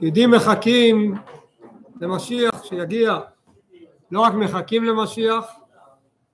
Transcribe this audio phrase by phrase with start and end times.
[0.00, 1.14] שיהודים מחכים
[2.00, 3.18] למשיח שיגיע,
[4.10, 5.46] לא רק מחכים למשיח,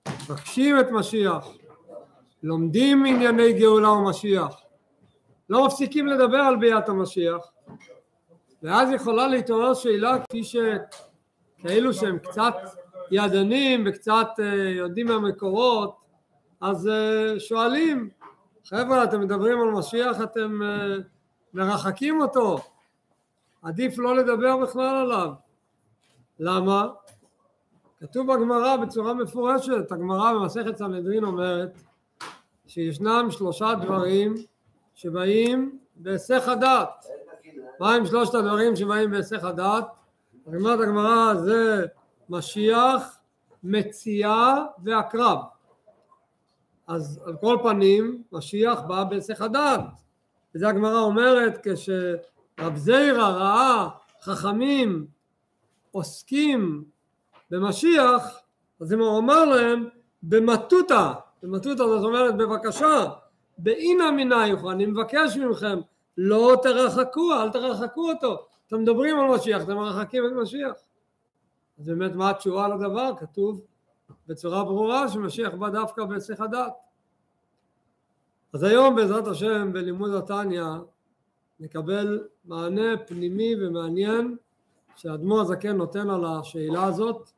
[0.07, 1.47] מבקשים את משיח,
[2.43, 4.61] לומדים ענייני גאולה ומשיח,
[5.49, 7.51] לא מפסיקים לדבר על ביאת המשיח,
[8.63, 12.55] ואז יכולה להתעורר שאלה כפי שכאלו שהם קצת
[13.11, 15.95] ידענים וקצת אה, יודעים מהמקורות,
[16.61, 18.09] אז אה, שואלים,
[18.65, 20.95] חבר'ה אתם מדברים על משיח, אתם אה,
[21.53, 22.57] מרחקים אותו,
[23.67, 25.29] עדיף לא לדבר בכלל עליו.
[26.39, 26.87] למה?
[27.99, 31.77] כתוב בגמרא בצורה מפורשת, הגמרא במסכת סנהדרין אומרת
[32.67, 34.35] שישנם שלושה דברים
[34.95, 37.05] שבאים בהיסח הדעת.
[37.79, 39.85] מה עם שלושת הדברים שבאים בהיסח הדעת?
[40.45, 41.85] אומרת הגמרא זה
[42.29, 43.19] משיח,
[43.63, 45.37] מציאה ועקרב.
[46.87, 49.81] אז על כל פנים משיח בא בהיסח הדעת.
[50.55, 51.63] וזה הגמרא אומרת
[52.57, 53.89] כשרב זיירא ראה
[54.21, 55.07] חכמים
[55.91, 56.83] עוסקים
[57.51, 58.39] במשיח,
[58.81, 59.89] אז הוא אמר להם
[60.23, 63.05] במטותא, במטותא זאת אומרת בבקשה,
[63.57, 65.79] באינא מנייך, אני מבקש מכם,
[66.17, 70.73] לא תרחקו, אל תרחקו אותו, אתם מדברים על משיח, אתם מרחקים את משיח.
[71.79, 73.11] אז באמת מה התשובה לדבר?
[73.19, 73.61] כתוב
[74.27, 76.73] בצורה ברורה שמשיח בא דווקא בהיסח הדעת.
[78.53, 80.63] אז היום בעזרת השם בלימוד התניא
[81.59, 84.37] נקבל מענה פנימי ומעניין
[84.95, 87.29] שהאדמו"ר הזקן נותן על השאלה הזאת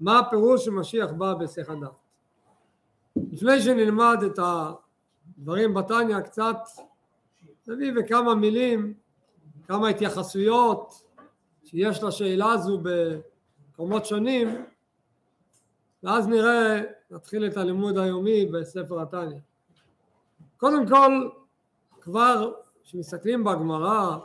[0.00, 1.90] מה הפירוש שמשיח בא בהיסח הדעת.
[3.32, 6.56] לפני שנלמד את הדברים בתניא קצת
[7.68, 8.94] נביא בכמה מילים
[9.66, 11.02] כמה התייחסויות
[11.64, 14.64] שיש לשאלה הזו במקומות שונים
[16.02, 19.38] ואז נראה, נתחיל את הלימוד היומי בספר התניא.
[20.56, 21.28] קודם כל,
[22.00, 22.52] כבר
[22.88, 24.16] כשמסתכלים בגמרא,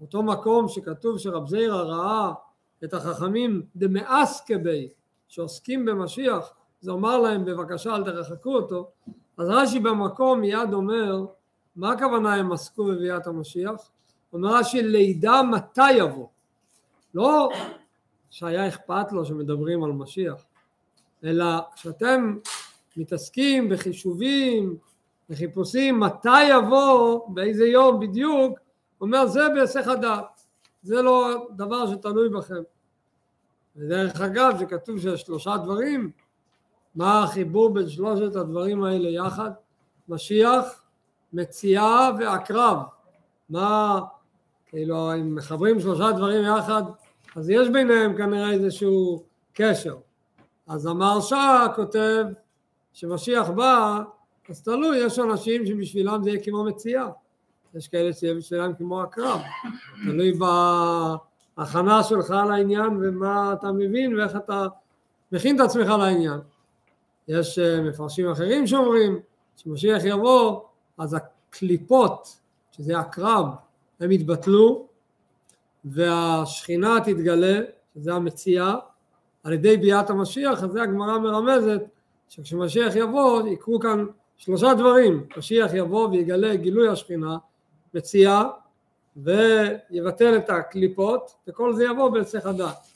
[0.00, 2.32] אותו מקום שכתוב שרב זיירא ראה
[2.84, 4.88] את החכמים דמאסקבי
[5.28, 8.90] שעוסקים במשיח, זה אומר להם בבקשה אל תרחקו אותו,
[9.38, 11.24] אז רש"י במקום מיד אומר
[11.76, 13.90] מה הכוונה הם עסקו בביאת המשיח?
[14.32, 16.26] אומר רש"י לידע מתי יבוא,
[17.14, 17.48] לא
[18.30, 20.44] שהיה אכפת לו שמדברים על משיח,
[21.24, 22.38] אלא כשאתם
[22.96, 24.76] מתעסקים בחישובים,
[25.28, 28.58] בחיפושים, מתי יבוא, באיזה יום בדיוק,
[29.00, 30.40] אומר זה בהיסח הדעת,
[30.82, 32.62] זה לא דבר שתלוי בכם.
[33.76, 36.10] ודרך אגב שכתוב שיש שלושה דברים,
[36.94, 39.50] מה החיבור בין שלושת הדברים האלה יחד?
[40.08, 40.82] משיח,
[41.32, 42.78] מציאה ועקרב.
[43.48, 44.00] מה,
[44.66, 46.82] כאילו אם מחברים שלושה דברים יחד,
[47.36, 49.96] אז יש ביניהם כנראה איזשהו קשר.
[50.66, 52.24] אז המהרש"א כותב
[52.92, 54.02] שמשיח בא,
[54.48, 57.08] אז תלוי, יש אנשים שבשבילם זה יהיה כמו מציאה,
[57.74, 59.40] יש כאלה שיהיה בשבילם כמו הקרב,
[60.04, 60.32] תלוי
[61.56, 64.66] בהכנה שלך לעניין ומה אתה מבין ואיך אתה
[65.32, 66.40] מכין את עצמך לעניין.
[67.28, 69.20] יש אה, מפרשים אחרים שאומרים
[69.56, 70.60] שמשיח יבוא
[70.98, 72.38] אז הקליפות
[72.72, 73.46] שזה הקרב
[74.00, 74.86] הם יתבטלו
[75.84, 77.60] והשכינה תתגלה
[77.94, 78.74] שזה המציאה
[79.44, 81.82] על ידי ביאת המשיח, אז זה הגמרא מרמזת
[82.28, 84.04] שכשמשיח יבוא יקרו כאן
[84.44, 87.36] שלושה דברים, משיח יבוא ויגלה גילוי השכינה,
[87.94, 88.44] מציאה
[89.16, 92.86] ויבטל את הקליפות וכל זה יבוא בהיסח הדעת.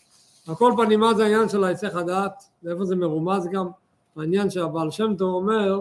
[0.49, 3.69] על כל פנים מה זה העניין של ההיסח הדעת ואיפה זה מרומז גם?
[4.17, 5.81] העניין שהבעל שם טוב אומר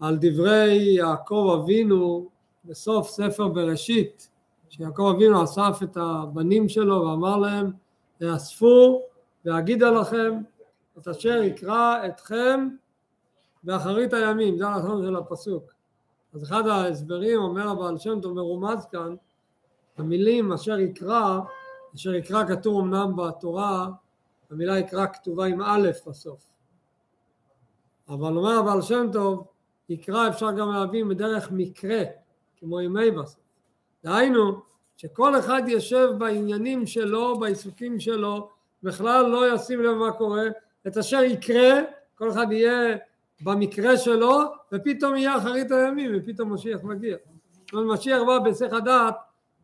[0.00, 2.28] על דברי יעקב אבינו
[2.64, 4.28] בסוף ספר בראשית
[4.68, 7.70] שיעקב אבינו אסף את הבנים שלו ואמר להם
[8.18, 9.02] תאספו
[9.44, 10.32] ואגידה לכם
[10.98, 12.68] את אשר יקרא אתכם
[13.64, 15.72] באחרית הימים, זה הלשון של הפסוק.
[16.34, 19.14] אז אחד ההסברים אומר הבעל שם טוב מרומז כאן,
[19.98, 21.40] המילים אשר יקרא,
[21.94, 23.88] אשר יקרא כתוב אמנם בתורה,
[24.50, 26.50] המילה יקרא כתובה עם א' בסוף.
[28.08, 29.46] אבל אומר הבעל שם טוב,
[29.88, 32.02] יקרא אפשר גם להבין בדרך מקרה,
[32.56, 33.40] כמו ימי בסוף.
[34.04, 34.60] דהיינו,
[34.96, 38.48] שכל אחד יושב בעניינים שלו, בעיסוקים שלו,
[38.82, 40.44] בכלל לא ישים לב מה קורה,
[40.86, 41.80] את אשר יקרה,
[42.14, 42.96] כל אחד יהיה
[43.44, 44.40] במקרה שלו,
[44.72, 47.16] ופתאום יהיה אחרית הימים, ופתאום משיח מגיע.
[47.64, 49.14] זאת אומרת, משיח בא בהיסח הדעת,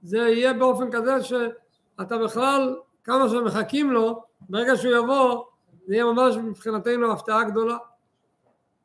[0.03, 5.45] זה יהיה באופן כזה שאתה בכלל, כמה שמחכים לו, ברגע שהוא יבוא,
[5.87, 7.77] זה יהיה ממש מבחינתנו הפתעה גדולה.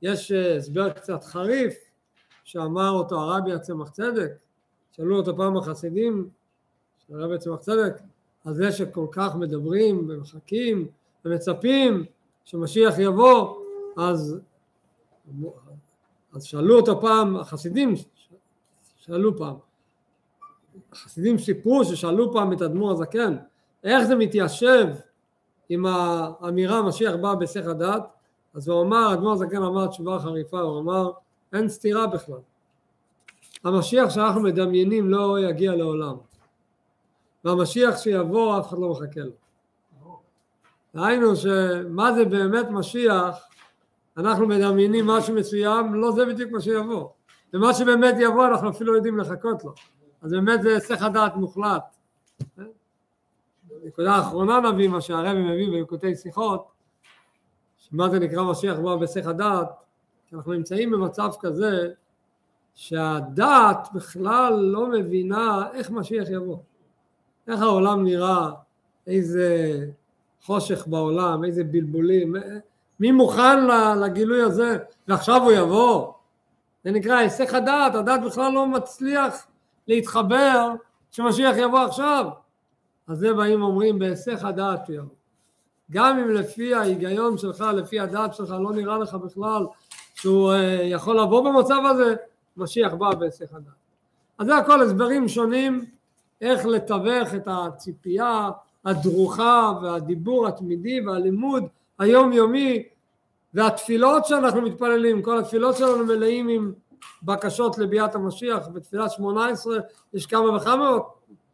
[0.01, 1.73] יש אה, הסבר קצת חריף,
[2.43, 4.31] שאמר אותו הרבי הצמח צדק,
[4.91, 6.29] שאלו אותו פעם החסידים,
[7.09, 7.93] הרבי הצמח צדק,
[8.45, 10.87] על זה שכל כך מדברים ומחכים
[11.25, 12.05] ומצפים
[12.45, 13.55] שמשיח יבוא,
[13.97, 14.39] אז,
[16.33, 17.93] אז שאלו אותו פעם, החסידים
[18.95, 19.55] שאלו פעם,
[20.91, 23.37] החסידים סיפרו ששאלו פעם את אדמו"ר הזקן
[23.83, 24.87] איך זה מתיישב
[25.69, 28.03] עם האמירה משיח בא בהיסח הדעת?
[28.53, 31.11] אז הוא אמר, אדמו"ר הזקן אמר תשובה חריפה, הוא אמר
[31.53, 32.39] אין סתירה בכלל.
[33.63, 36.15] המשיח שאנחנו מדמיינים לא יגיע לעולם.
[37.45, 39.31] והמשיח שיבוא אף אחד לא מחכה לו.
[40.95, 43.47] דהיינו שמה זה באמת משיח
[44.17, 47.09] אנחנו מדמיינים משהו מסוים לא זה בדיוק מה שיבוא.
[47.53, 49.73] ומה שבאמת יבוא אנחנו אפילו לא יודעים לחכות לו.
[50.21, 51.83] אז באמת זה היסח הדעת מוחלט.
[53.83, 56.67] נקודה אחרונה נביא מה שהרבי מביא בלקוטי שיחות
[57.77, 59.69] שמה זה נקרא משיח בא בהיסח הדעת
[60.33, 61.89] אנחנו נמצאים במצב כזה
[62.75, 66.57] שהדעת בכלל לא מבינה איך משיח יבוא.
[67.47, 68.49] איך העולם נראה
[69.07, 69.77] איזה
[70.41, 72.35] חושך בעולם איזה בלבולים
[72.99, 73.67] מי מוכן
[74.01, 74.77] לגילוי הזה?
[75.07, 76.13] ועכשיו הוא יבוא?
[76.83, 79.47] זה נקרא היסח הדעת הדעת בכלל לא מצליח
[79.87, 80.71] להתחבר
[81.11, 82.25] שמשיח יבוא עכשיו.
[83.07, 85.15] אז זה באים אומרים בהיסח הדעת יבוא.
[85.91, 89.65] גם אם לפי ההיגיון שלך, לפי הדעת שלך, לא נראה לך בכלל
[90.15, 92.15] שהוא uh, יכול לבוא במצב הזה,
[92.57, 93.73] משיח בא בהיסח הדעת.
[94.37, 95.85] אז זה הכל הסברים שונים
[96.41, 98.49] איך לתווך את הציפייה
[98.85, 101.63] הדרוכה והדיבור התמידי והלימוד
[101.99, 102.83] היומיומי
[103.53, 106.73] והתפילות שאנחנו מתפללים, כל התפילות שלנו מלאים עם
[107.23, 109.77] בקשות לביאת המשיח, בתפילת שמונה עשרה
[110.13, 110.97] יש כמה וכמה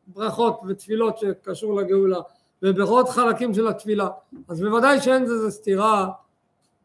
[0.07, 2.19] ברכות ותפילות שקשור לגאולה
[2.63, 4.07] ובעוד חלקים של התפילה.
[4.47, 6.09] אז בוודאי שאין לזה סתירה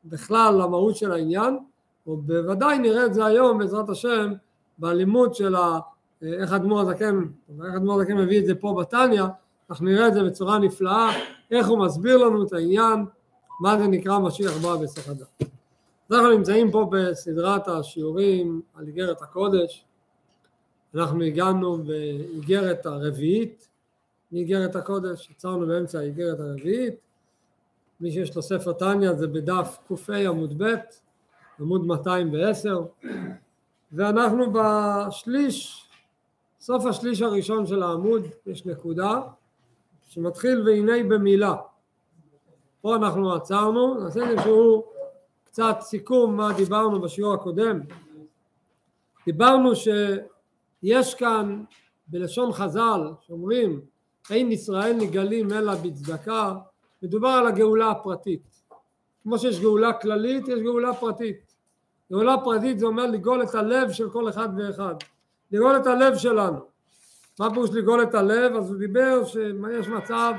[0.04, 1.58] בכלל למהות של העניין,
[2.06, 4.32] ובוודאי נראה את זה היום בעזרת השם
[4.78, 5.78] בלימוד של ה...
[6.22, 7.22] איך אדמו"ר הזקן,
[7.64, 9.22] איך אדמו"ר הזקן מביא את זה פה בתניא,
[9.70, 11.10] אנחנו נראה את זה בצורה נפלאה,
[11.50, 13.04] איך הוא מסביר לנו את העניין,
[13.60, 15.42] מה זה נקרא משיח בא בסך הדת.
[16.10, 19.84] אנחנו נמצאים פה בסדרת השיעורים על איגרת הקודש,
[20.94, 23.68] אנחנו הגענו באיגרת הרביעית
[24.32, 26.94] מאיגרת הקודש, עצרנו באמצע האיגרת הרביעית,
[28.00, 30.74] מי שיש לו ספר טניה זה בדף ק"ה עמוד ב',
[31.60, 32.82] עמוד 210,
[33.92, 35.88] ואנחנו בשליש,
[36.60, 39.20] סוף השליש הראשון של העמוד, יש נקודה
[40.08, 41.54] שמתחיל והנה במילה.
[42.80, 44.84] פה אנחנו עצרנו, נעשה איזשהו
[45.44, 47.80] קצת סיכום מה דיברנו בשיעור הקודם.
[49.26, 51.62] דיברנו שיש כאן
[52.08, 53.80] בלשון חז"ל שאומרים
[54.30, 56.54] אין ישראל נגלים אלא בצדקה,
[57.02, 58.62] מדובר על הגאולה הפרטית.
[59.22, 61.54] כמו שיש גאולה כללית, יש גאולה פרטית.
[62.12, 64.94] גאולה פרטית זה אומר לגאול את הלב של כל אחד ואחד.
[65.52, 66.58] לגאול את הלב שלנו.
[67.40, 68.56] מה פירוש לגאול את הלב?
[68.56, 70.32] אז הוא דיבר שיש מצב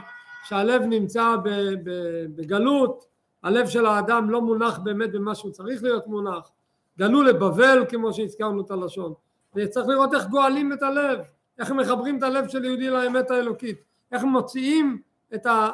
[0.44, 1.36] שהלב נמצא
[2.36, 3.06] בגלות,
[3.44, 6.52] הלב של האדם לא מונח באמת במה שהוא צריך להיות מונח.
[7.00, 9.14] גלו לבבל כמו שהזכרנו את הלשון.
[9.56, 11.20] וצריך לראות איך גואלים את הלב.
[11.60, 13.78] איך מחברים את הלב של יהודי לאמת האלוקית,
[14.12, 15.02] איך מוציאים
[15.36, 15.70] את, ה,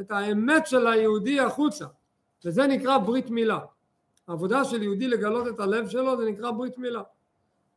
[0.00, 1.86] את האמת של היהודי החוצה,
[2.44, 3.58] וזה נקרא ברית מילה.
[4.28, 7.02] העבודה של יהודי לגלות את הלב שלו זה נקרא ברית מילה.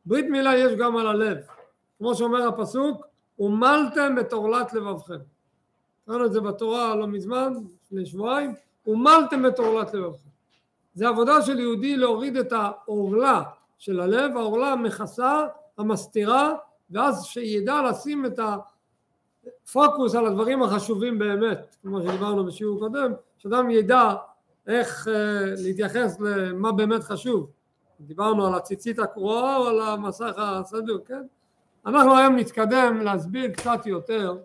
[0.05, 1.37] ברית מילה יש גם על הלב,
[1.97, 3.05] כמו שאומר הפסוק,
[3.39, 5.19] ומלתם את עורלת לבבכם.
[6.11, 7.53] קראנו את זה בתורה לא מזמן,
[7.85, 8.53] לפני שבועיים,
[8.87, 10.29] ומלתם את עורלת לבבכם.
[10.93, 13.43] זה עבודה של יהודי להוריד את העורלה
[13.77, 15.45] של הלב, העורלה המכסה,
[15.77, 16.53] המסתירה,
[16.91, 24.13] ואז שידע לשים את הפוקוס על הדברים החשובים באמת, כמו שדיברנו בשיעור קודם, שאדם ידע
[24.67, 25.11] איך uh,
[25.63, 27.51] להתייחס למה באמת חשוב.
[27.99, 31.23] דיברנו על הציצית הקרועה או על המסך הסדור, כן?
[31.85, 34.37] אנחנו היום נתקדם להסביר קצת יותר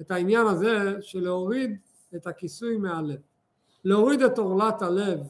[0.00, 1.78] את העניין הזה של להוריד
[2.16, 3.18] את הכיסוי מהלב.
[3.84, 5.20] להוריד את עורלת הלב.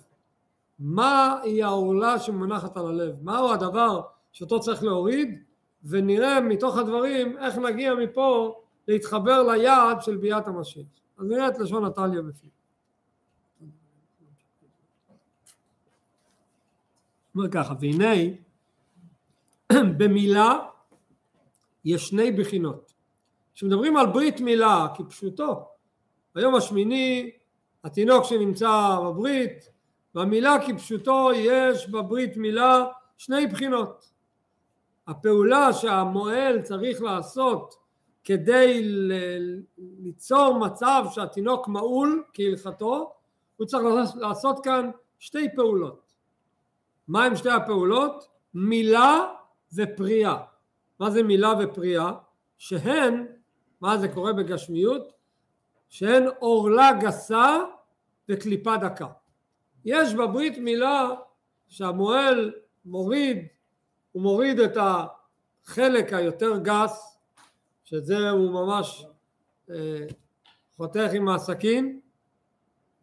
[0.78, 3.14] מהי העורלה שמונחת על הלב?
[3.22, 4.00] מהו הדבר
[4.32, 5.42] שאותו צריך להוריד
[5.84, 10.86] ונראה מתוך הדברים איך נגיע מפה להתחבר ליעד של ביאת המשיח.
[11.18, 12.50] אז נראה את לשון נטליה בפנים.
[17.34, 18.14] אומר ככה, והנה
[19.98, 20.58] במילה
[21.84, 22.92] יש שני בחינות.
[23.60, 25.68] כשמדברים על ברית מילה כפשוטו,
[26.34, 27.30] ביום השמיני
[27.84, 29.70] התינוק שנמצא בברית,
[30.14, 32.84] במילה כפשוטו יש בברית מילה
[33.18, 34.10] שני בחינות.
[35.06, 37.74] הפעולה שהמוהל צריך לעשות
[38.24, 38.82] כדי
[39.78, 43.12] ליצור מצב שהתינוק מעול כהלכתו,
[43.56, 43.84] הוא צריך
[44.16, 46.14] לעשות כאן שתי פעולות.
[47.08, 48.28] מה הם שתי הפעולות?
[48.54, 49.26] מילה
[49.74, 50.36] ופרייה.
[51.00, 52.12] מה זה מילה ופרייה?
[52.58, 53.26] שהן,
[53.80, 55.12] מה זה קורה בגשמיות?
[55.88, 57.58] שהן עורלה גסה
[58.28, 59.06] וקליפה דקה.
[59.84, 61.08] יש בברית מילה
[61.68, 62.52] שהמוהל
[62.84, 63.46] מוריד
[64.12, 67.18] הוא מוריד את החלק היותר גס
[67.84, 69.06] שזה הוא ממש
[69.70, 70.06] אה,
[70.76, 72.00] חותך עם הסכין,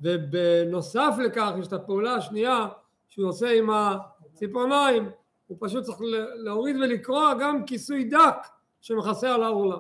[0.02, 2.68] ובנוסף לכך יש את הפעולה השנייה
[3.10, 5.10] שהוא עושה עם הציפורניים,
[5.48, 5.98] הוא פשוט צריך
[6.36, 8.48] להוריד ולקרוע גם כיסוי דק
[8.82, 9.78] שמכסה על העורלה.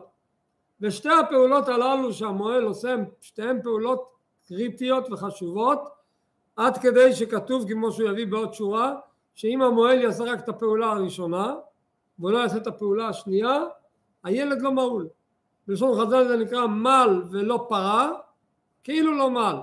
[0.82, 4.10] ושתי הפעולות הללו שהמוהל עושה הן שתיהן פעולות
[4.48, 5.80] קריטיות וחשובות
[6.56, 8.96] עד כדי שכתוב כמו שהוא יביא בעוד שורה
[9.36, 11.56] שאם המוהל יעשה רק את הפעולה הראשונה
[12.20, 13.64] והוא לא יעשה את הפעולה השנייה
[14.24, 15.08] הילד לא מעול.
[15.68, 18.12] בלשון חז"ל זה נקרא מל ולא פרה
[18.84, 19.56] כאילו לא מל.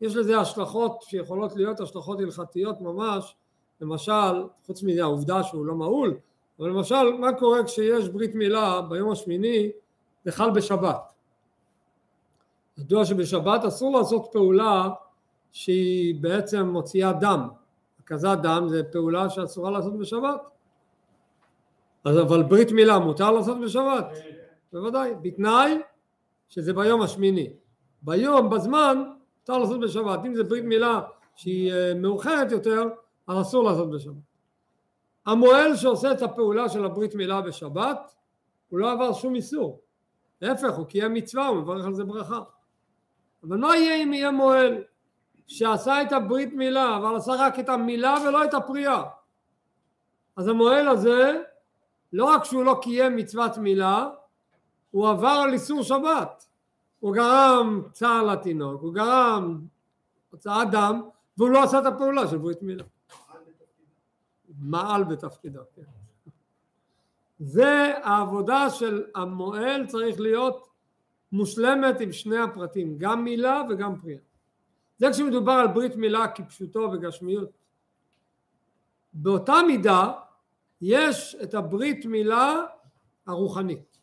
[0.00, 3.34] יש לזה השלכות שיכולות להיות השלכות הלכתיות ממש
[3.80, 6.16] למשל חוץ מזה העובדה שהוא לא מעול
[6.58, 9.70] אבל למשל מה קורה כשיש ברית מילה ביום השמיני
[10.28, 11.12] זה חל בשבת.
[12.78, 14.88] ידוע שבשבת אסור לעשות פעולה
[15.52, 17.48] שהיא בעצם מוציאה דם.
[18.00, 20.40] הקזת דם זה פעולה שאסורה לעשות בשבת.
[22.04, 24.06] אז אבל ברית מילה מותר לעשות בשבת?
[24.72, 25.78] בוודאי, בתנאי
[26.48, 27.52] שזה ביום השמיני.
[28.02, 29.02] ביום, בזמן,
[29.40, 30.20] מותר לעשות בשבת.
[30.26, 31.00] אם זה ברית מילה
[31.36, 32.82] שהיא אה, מאוחרת יותר,
[33.26, 34.28] אז אסור לעשות בשבת.
[35.26, 38.14] המוהל שעושה את הפעולה של הברית מילה בשבת,
[38.68, 39.87] הוא לא עבר שום איסור.
[40.42, 42.40] להפך, הוא קיים מצווה, הוא מברך על זה ברכה.
[43.42, 44.84] אבל מה יהיה אם יהיה מוהל
[45.46, 49.02] שעשה את הברית מילה, אבל עשה רק את המילה ולא את הפריאה?
[50.36, 51.42] אז המוהל הזה,
[52.12, 54.08] לא רק שהוא לא קיים מצוות מילה,
[54.90, 56.46] הוא עבר על איסור שבת.
[57.00, 59.60] הוא גרם צער לתינוק, הוא גרם
[60.30, 61.02] הוצאת דם,
[61.38, 62.84] והוא לא עשה את הפעולה של ברית מילה.
[64.58, 65.97] מעל בתפקידו, כן.
[67.38, 70.68] זה העבודה של המוהל צריך להיות
[71.32, 74.18] מושלמת עם שני הפרטים, גם מילה וגם פריאה.
[74.98, 77.50] זה כשמדובר על ברית מילה כפשוטו וגשמיות.
[79.12, 80.12] באותה מידה
[80.80, 82.64] יש את הברית מילה
[83.26, 83.98] הרוחנית.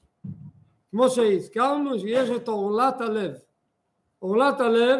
[0.91, 3.33] כמו שהזכרנו שיש את עורלת הלב.
[4.19, 4.99] עורלת הלב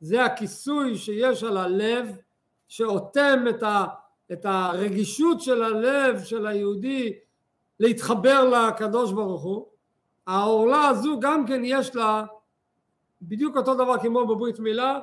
[0.00, 2.16] זה הכיסוי שיש על הלב
[2.68, 3.44] שאוטם
[4.32, 7.18] את, הרגישות של הלב של היהודי
[7.80, 9.66] להתחבר לקדוש ברוך הוא,
[10.26, 12.24] העורלה הזו גם כן יש לה
[13.22, 15.00] בדיוק אותו דבר כמו בברית מילה,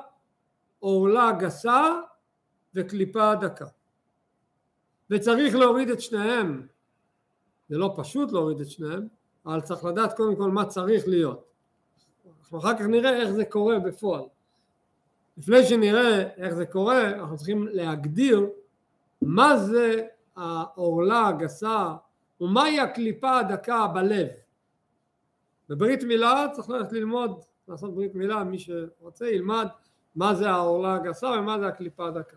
[0.78, 2.00] עורלה גסה
[2.74, 3.66] וקליפה דקה.
[5.10, 6.66] וצריך להוריד את שניהם.
[7.68, 9.08] זה לא פשוט להוריד את שניהם,
[9.46, 11.44] אבל צריך לדעת קודם כל מה צריך להיות.
[12.40, 14.22] אנחנו אחר כך נראה איך זה קורה בפועל.
[15.36, 18.46] לפני שנראה איך זה קורה, אנחנו צריכים להגדיר
[19.22, 21.94] מה זה העורלה הגסה
[22.40, 24.28] ומהי הקליפה הדקה בלב.
[25.68, 29.68] בברית מילה צריך ללכת ללמוד, לעשות ברית מילה, מי שרוצה ילמד
[30.16, 32.36] מה זה העורלה הגסה ומה זה הקליפה הדקה.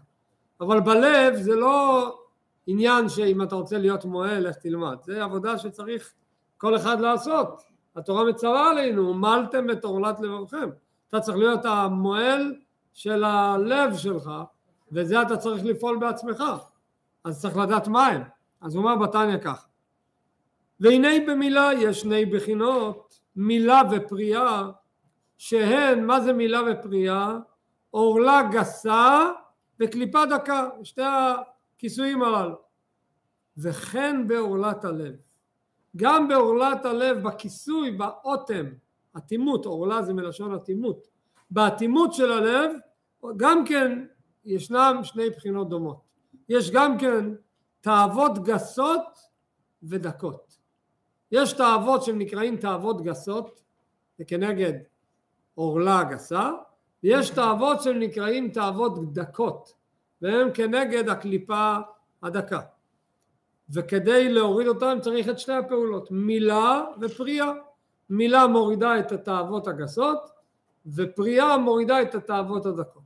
[0.61, 2.15] אבל בלב זה לא
[2.67, 4.97] עניין שאם אתה רוצה להיות מוהל, לך תלמד.
[5.03, 6.13] זה עבודה שצריך
[6.57, 7.61] כל אחד לעשות.
[7.95, 10.69] התורה מצווה עלינו, מלתם את עורלת לבבכם.
[11.09, 12.55] אתה צריך להיות המוהל
[12.93, 14.31] של הלב שלך,
[14.91, 16.43] וזה אתה צריך לפעול בעצמך.
[17.23, 18.21] אז צריך לדעת מה הם.
[18.61, 19.66] אז הוא אומר בתניא כך:
[20.79, 24.69] והנה במילה יש שני בחינות, מילה ופריאה,
[25.37, 27.37] שהן, מה זה מילה ופריאה?
[27.89, 29.31] עורלה גסה
[29.79, 31.01] וקליפה דקה, שתי
[31.75, 32.55] הכיסויים הללו.
[33.57, 35.15] וכן בעורלת הלב.
[35.95, 38.65] גם בעורלת הלב, בכיסוי, באוטם,
[39.17, 41.07] אטימות, עורלה זה מלשון אטימות,
[41.51, 42.71] באטימות של הלב,
[43.37, 44.05] גם כן
[44.45, 46.01] ישנם שני בחינות דומות.
[46.49, 47.25] יש גם כן
[47.81, 49.19] תאוות גסות
[49.83, 50.46] ודקות.
[51.31, 53.61] יש תאוות שהם נקראים תאוות גסות,
[54.17, 54.73] זה כנגד
[55.55, 56.51] עורלה גסה,
[57.03, 59.73] ויש תאוות שהם נקראים תאוות דקות,
[60.21, 61.75] והם כנגד הקליפה
[62.23, 62.59] הדקה.
[63.69, 67.51] וכדי להוריד אותם צריך את שתי הפעולות, מילה ופריאה.
[68.09, 70.31] מילה מורידה את התאוות הגסות,
[70.85, 73.03] ופריאה מורידה את התאוות הדקות.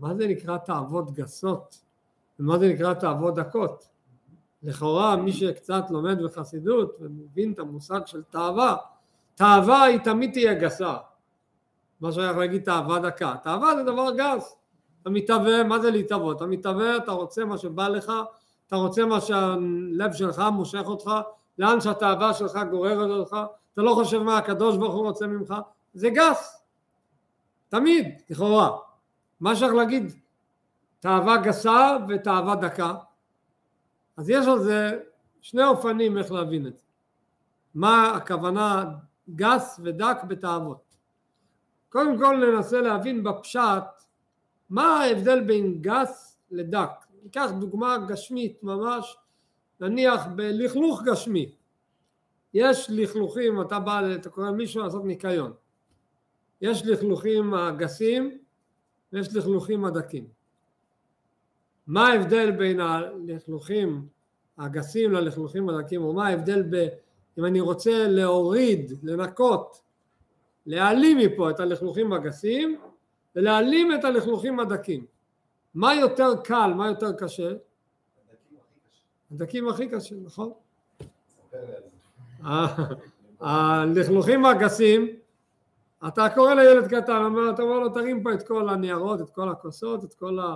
[0.00, 1.80] מה זה נקרא תאוות גסות?
[2.40, 3.88] ומה זה נקרא תאוות דקות?
[4.62, 8.76] לכאורה מי שקצת לומד בחסידות ומבין את המושג של תאווה,
[9.34, 10.96] תאווה היא תמיד תהיה גסה.
[12.00, 13.34] מה שייך להגיד תאווה דקה.
[13.42, 14.56] תאווה זה דבר גס.
[15.02, 16.36] אתה מתאווה, מה זה להתאוות?
[16.36, 18.12] אתה מתאווה, אתה רוצה מה שבא לך,
[18.66, 21.10] אתה רוצה מה שהלב שלך מושך אותך,
[21.58, 23.36] לאן שהתאווה שלך גוררת אותך,
[23.74, 25.54] אתה לא חושב מה הקדוש ברוך הוא רוצה ממך,
[25.94, 26.64] זה גס.
[27.68, 28.70] תמיד, לכאורה.
[29.40, 30.12] מה שייך להגיד
[31.00, 32.94] תאווה גסה ותאווה דקה?
[34.20, 35.00] אז יש על זה
[35.40, 36.82] שני אופנים איך להבין את זה.
[37.74, 38.84] מה הכוונה
[39.34, 40.96] גס ודק בתאוות.
[41.88, 43.84] קודם כל ננסה להבין בפשט
[44.70, 46.90] מה ההבדל בין גס לדק.
[47.22, 49.16] ניקח דוגמה גשמית ממש,
[49.80, 51.54] נניח בלכלוך גשמי.
[52.54, 55.52] יש לכלוכים, אתה בא, אתה קורא מישהו לעשות ניקיון.
[56.60, 58.38] יש לכלוכים הגסים
[59.12, 60.39] ויש לכלוכים הדקים.
[61.90, 64.06] מה ההבדל בין הלכלוכים
[64.58, 66.88] הגסים ללכלוכים הדקים, או מה ההבדל ב...
[67.38, 69.82] אם אני רוצה להוריד, לנקות,
[70.66, 72.80] להעלים מפה את הלכלוכים הגסים
[73.36, 75.06] ולהעלים את הלכלוכים הדקים.
[75.74, 77.52] מה יותר קל, מה יותר קשה?
[79.32, 80.52] הדקים הכי קשה, נכון?
[83.40, 85.08] הלכלוכים הגסים,
[86.08, 90.04] אתה קורא לילד קטן, אתה אומר לו תרים פה את כל הניירות, את כל הכוסות,
[90.04, 90.54] את כל, ה,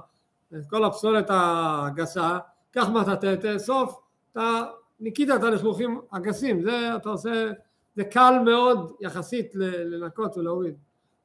[0.58, 2.38] את כל הפסולת הגסה,
[2.70, 4.00] קח מטאטא, תאסוף,
[4.32, 4.62] אתה
[5.00, 7.50] ניקית את הלכלוכים הגסים, זה אתה עושה,
[7.96, 10.75] זה קל מאוד יחסית לנקות ולהוריד.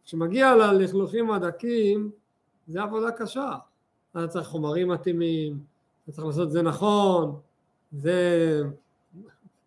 [0.06, 2.12] כשמגיע ללכלוכים הדקים
[2.68, 3.52] זה עבודה קשה,
[4.12, 5.60] אתה צריך חומרים מתאימים,
[6.04, 7.36] אתה צריך לעשות את זה נכון,
[7.92, 8.62] זה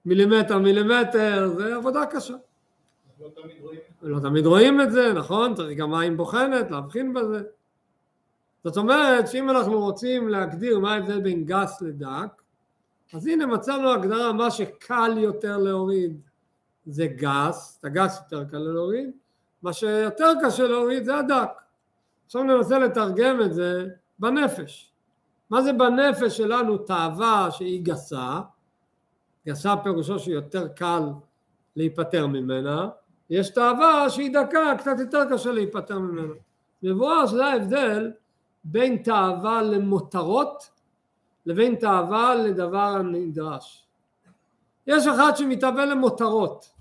[0.05, 2.35] מילימטר מילימטר, זה עבודה קשה.
[3.21, 5.55] לא תמיד רואים, לא תמיד רואים את זה, נכון?
[5.55, 7.43] צריך גם עין בוחנת, להבחין בזה.
[8.65, 12.43] זאת אומרת שאם אנחנו רוצים להגדיר מה ההבדל בין גס לדק,
[13.15, 16.21] אז הנה מצאנו הגדרה, מה שקל יותר להוריד
[16.87, 19.11] זה גס, את הגס יותר קל להוריד,
[19.63, 21.51] מה שיותר קשה להוריד זה הדק.
[22.27, 23.87] עכשיו ננסה לתרגם את זה
[24.19, 24.93] בנפש.
[25.51, 28.41] מה זה בנפש שלנו תאווה שהיא גסה,
[29.47, 31.03] גסה פירושו שיותר קל
[31.77, 32.89] להיפטר ממנה,
[33.31, 36.35] יש תאווה שהיא דקה, קצת יותר קשה להיפטר ממנה.
[36.83, 38.13] מבואר שזה ההבדל
[38.65, 40.71] בין תאווה למותרות
[41.47, 43.87] לבין תאווה לדבר הנדרש.
[44.87, 46.73] יש אחד שמתאווה למותרות.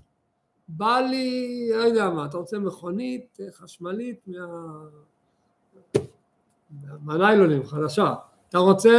[0.68, 4.72] בא לי, לא יודע מה, אתה רוצה מכונית חשמלית מה...
[7.02, 8.14] מהניילונים, חדשה.
[8.48, 8.90] אתה רוצה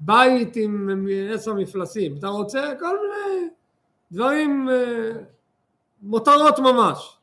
[0.00, 3.48] בית עם עשר מפלסים, אתה רוצה כל מיני
[4.12, 5.10] דברים, אה,
[6.02, 7.18] מותרות ממש.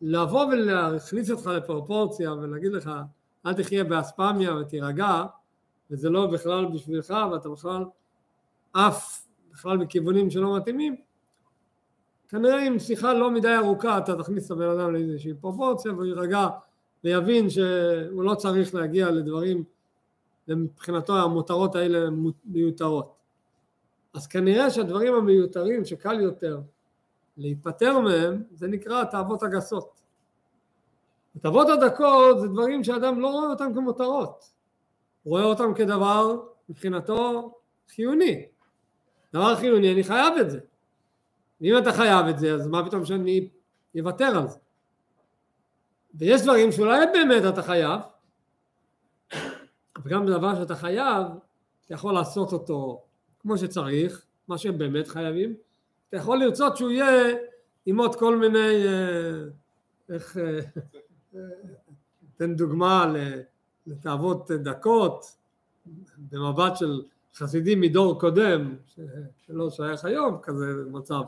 [0.00, 2.90] לבוא ולהכניס אותך לפרופורציה ולהגיד לך
[3.46, 5.24] אל תחיה באספמיה ותירגע
[5.90, 7.84] וזה לא בכלל בשבילך ואתה בכלל
[8.72, 10.96] עף בכלל בכיוונים שלא מתאימים
[12.28, 16.48] כנראה עם שיחה לא מדי ארוכה אתה תכניס את הבן אדם לאיזושהי פרופורציה והוא יירגע
[17.04, 19.64] ויבין שהוא לא צריך להגיע לדברים
[20.48, 22.10] ומבחינתו המותרות האלה
[22.44, 23.14] מיותרות.
[24.14, 26.60] אז כנראה שהדברים המיותרים שקל יותר
[27.36, 30.01] להיפטר מהם זה נקרא התאוות הגסות.
[31.36, 34.44] התאוות הדקות זה דברים שאדם לא רואה אותם כמותרות,
[35.22, 36.36] הוא רואה אותם כדבר
[36.68, 37.52] מבחינתו
[37.88, 38.46] חיוני.
[39.32, 40.60] דבר חיוני אני חייב את זה.
[41.60, 43.48] ואם אתה חייב את זה אז מה פתאום שאני
[44.00, 44.58] אוותר על זה.
[46.14, 48.00] ויש דברים שאולי באמת אתה חייב
[50.04, 51.26] וגם בדבר שאתה חייב,
[51.86, 53.04] אתה יכול לעשות אותו
[53.38, 55.54] כמו שצריך, מה שהם באמת חייבים,
[56.08, 57.34] אתה יכול לרצות שהוא יהיה
[57.86, 59.32] עם עוד כל מיני, אה,
[60.14, 60.36] איך,
[61.34, 61.40] אה,
[62.36, 63.14] תן דוגמה
[63.86, 65.36] לתאוות דקות,
[66.30, 67.02] במבט של
[67.34, 68.76] חסידים מדור קודם,
[69.46, 71.22] שלא שייך היום כזה מצב,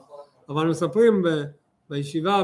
[0.48, 1.22] אבל מספרים
[1.90, 2.42] בישיבה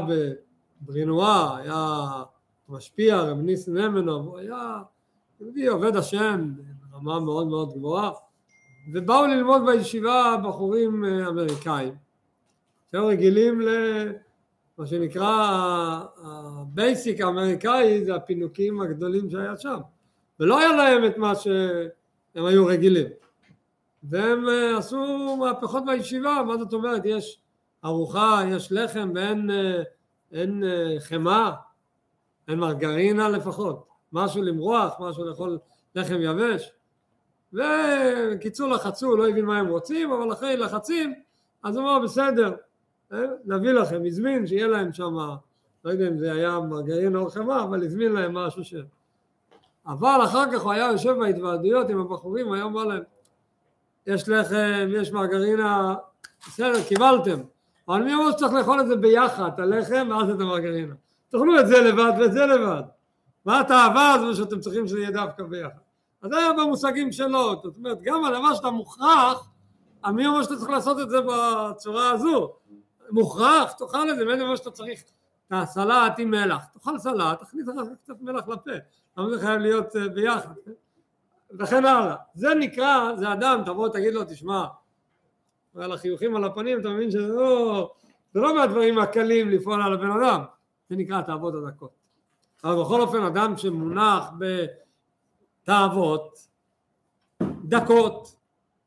[0.81, 2.23] בברינואה, היה
[2.69, 4.81] משפיע, רב ניסן נמנוב, הוא היה
[5.39, 6.53] יהודי עובד השם
[6.91, 8.11] ברמה מאוד מאוד גבוהה
[8.93, 11.95] ובאו ללמוד בישיבה בחורים אה, אמריקאים.
[12.91, 13.61] שהם רגילים
[14.77, 15.49] למה שנקרא
[16.23, 19.77] הבייסיק האמריקאי זה הפינוקים הגדולים שהיה שם.
[20.39, 23.07] ולא היה להם את מה שהם היו רגילים.
[24.03, 27.01] והם אה, עשו מהפכות בישיבה מה זאת אומרת?
[27.05, 27.39] יש
[27.85, 29.83] ארוחה יש לחם ואין אה,
[30.31, 30.63] אין
[30.99, 31.51] חמאה.
[32.47, 33.87] אין מרגרינה לפחות.
[34.13, 35.57] משהו למרוח, משהו לאכול
[35.95, 36.71] לחם יבש.
[37.53, 41.13] וקיצור לחצו, לא הבין מה הם רוצים, אבל אחרי לחצים
[41.63, 42.53] אז הוא אמר בסדר, אה,
[43.45, 45.15] נביא לכם, הזמין שיהיה להם שם,
[45.85, 48.73] לא יודע אם זה היה מרגרין או חמה, אבל הזמין להם משהו ש...
[49.87, 53.03] אבל אחר כך הוא היה יושב בהתוועדויות עם הבחורים, הוא היה אומר להם,
[54.07, 55.95] יש לחם, יש מרגרינה,
[56.47, 57.41] בסדר, קיבלתם,
[57.87, 60.93] אבל מי אומר שצריך לאכול את זה ביחד, את הלחם ואז את המרגרינה.
[61.29, 62.83] תאכלו את זה לבד ואת זה לבד.
[63.45, 65.79] מה התאווה הזו שאתם צריכים שזה יהיה דווקא ביחד.
[66.21, 69.49] אז זה היה במושגים שלו, זאת אומרת גם הדבר שאתה מוכרח,
[70.13, 72.53] מי אומר שאתה צריך לעשות את זה בצורה הזו?
[73.11, 75.01] מוכרח, תאכל את זה, ואין דבר שאתה צריך.
[75.01, 78.71] את הסלט עם מלח, תאכל סלט, תכניס לך קצת מלח לפה,
[79.17, 80.53] למה זה חייב להיות אה, ביחד,
[81.59, 82.15] וכן הלאה.
[82.33, 84.65] זה נקרא, זה אדם, תבוא תגיד לו, תשמע,
[85.75, 87.93] ועל החיוכים על הפנים אתה מבין שזה לא,
[88.33, 90.41] זה לא מהדברים הקלים לפעול על הבן אדם,
[90.89, 91.91] זה נקרא תאוות הדקות.
[92.63, 94.29] אבל בכל אופן אדם שמונח
[95.63, 96.47] בתאוות
[97.63, 98.35] דקות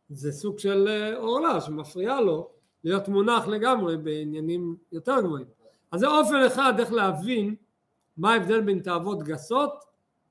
[0.09, 2.51] זה סוג של אה, עורלה שמפריעה לו
[2.85, 5.47] להיות מונח לגמרי בעניינים יותר גבוהים.
[5.93, 7.55] אז זה אופן אחד איך להבין
[8.17, 9.85] מה ההבדל בין תאוות גסות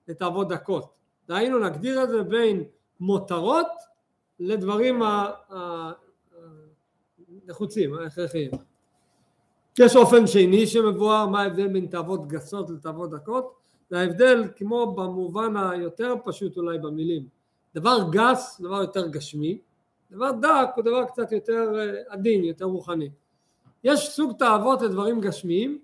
[0.08, 0.94] לתאוות דקות.
[1.28, 2.64] דהיינו נגדיר את זה בין
[3.00, 3.68] מותרות
[4.40, 5.02] לדברים
[7.48, 8.52] הנחוצים, ההכרחיים.
[9.80, 13.54] יש אופן שני שמבואר מה ההבדל בין תאוות גסות לתאוות דקות,
[13.90, 17.28] זה ההבדל כמו במובן היותר פשוט אולי במילים.
[17.76, 19.58] דבר גס, דבר יותר גשמי,
[20.14, 23.10] דבר דק הוא דבר קצת יותר אה, עדין, יותר רוחני.
[23.84, 25.80] יש סוג תאוות לדברים גשמיים,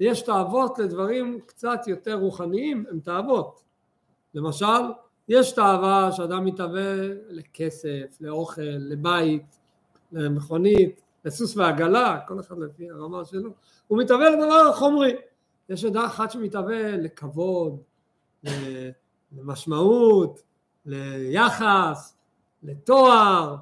[0.00, 3.62] ויש תאוות לדברים קצת יותר רוחניים, הם תאוות.
[4.34, 4.66] למשל,
[5.28, 6.94] יש תאווה שאדם מתאווה
[7.28, 9.58] לכסף, לאוכל, לבית,
[10.12, 13.50] למכונית, לסוס ועגלה, כל אחד לפי הרמה שלו,
[13.88, 15.16] הוא מתאווה לדבר חומרי.
[15.68, 17.82] יש אדם אחד שמתאווה לכבוד,
[19.32, 20.42] למשמעות,
[20.86, 22.16] ליחס,
[22.62, 23.56] לתואר,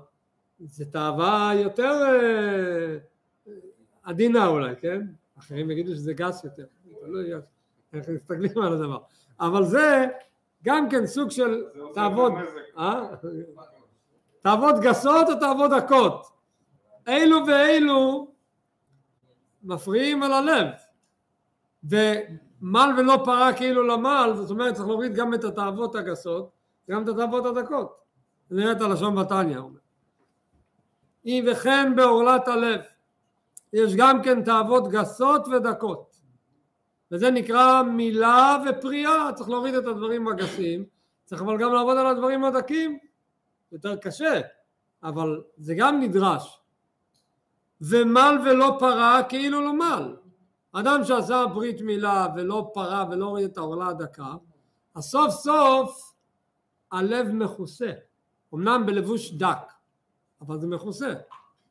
[0.61, 2.97] זו תאווה יותר אה,
[4.03, 5.01] עדינה אולי, כן?
[5.39, 6.65] אחרים יגידו שזה גס יותר,
[7.01, 7.31] תלוי
[7.93, 8.99] איך מסתכלים על הדבר.
[9.41, 10.07] אבל זה
[10.65, 12.33] גם כן סוג של תאוות,
[12.79, 13.05] אה?
[14.43, 16.27] תאוות גסות או תאוות דקות?
[17.09, 18.31] אילו ואילו
[19.63, 20.67] מפריעים על הלב.
[21.85, 26.51] ומל ולא פרה כאילו למל, זאת אומרת צריך להוריד גם את התאוות הגסות,
[26.91, 28.08] גם את התאוות הדקות.
[28.51, 29.79] נראה את הלשון בתניא אומר.
[31.27, 32.81] אם וכן בעורלת הלב
[33.73, 36.21] יש גם כן תאוות גסות ודקות.
[37.13, 39.33] וזה נקרא מילה ופריאה.
[39.35, 40.85] צריך להוריד את הדברים הגסים
[41.25, 42.99] צריך אבל גם לעבוד על הדברים הדקים.
[43.73, 44.41] יותר קשה
[45.03, 46.61] אבל זה גם נדרש.
[47.81, 50.17] ומל ולא פרה כאילו לא מל.
[50.73, 54.35] אדם שעשה ברית מילה ולא פרה ולא הוריד את העורלה הדקה
[54.95, 56.15] אז סוף סוף
[56.93, 57.93] הלב מכוסה
[58.55, 59.73] אמנם בלבוש דק,
[60.41, 61.15] אבל זה מכוסה.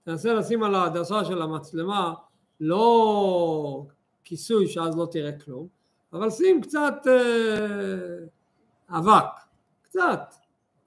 [0.04, 2.14] תנסה לשים על העדשה של המצלמה
[2.60, 3.86] לא
[4.24, 5.68] כיסוי שאז לא תראה כלום,
[6.14, 9.26] אבל שים קצת אה, אבק,
[9.82, 10.34] קצת.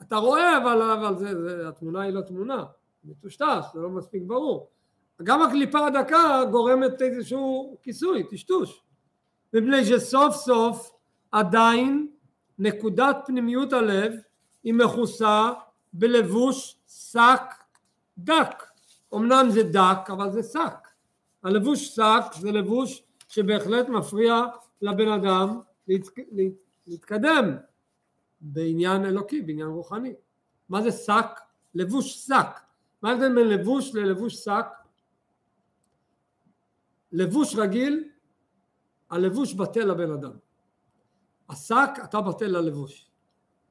[0.02, 2.64] אתה רואה אבל, אבל זה, זה, התמונה היא לא תמונה,
[3.04, 4.68] מטושטש, זה לא מספיק ברור.
[5.22, 8.82] גם הקליפה הדקה גורמת איזשהו כיסוי, טשטוש.
[9.54, 10.92] מפני שסוף סוף
[11.32, 12.08] עדיין
[12.58, 14.12] נקודת פנימיות הלב
[14.64, 15.50] היא מכוסה
[15.92, 17.42] בלבוש שק
[18.18, 18.64] דק.
[19.14, 20.88] אמנם זה דק אבל זה שק.
[21.42, 24.42] הלבוש שק זה לבוש שבהחלט מפריע
[24.82, 25.60] לבן אדם
[26.86, 27.56] להתקדם
[28.40, 30.14] בעניין אלוקי, בעניין רוחני.
[30.68, 31.40] מה זה שק?
[31.74, 32.60] לבוש שק.
[33.02, 34.66] מה ההבדל בין לבוש ללבוש שק?
[37.12, 38.08] לבוש רגיל,
[39.10, 40.32] הלבוש בטל לבן אדם.
[41.48, 43.10] השק, אתה בטל ללבוש.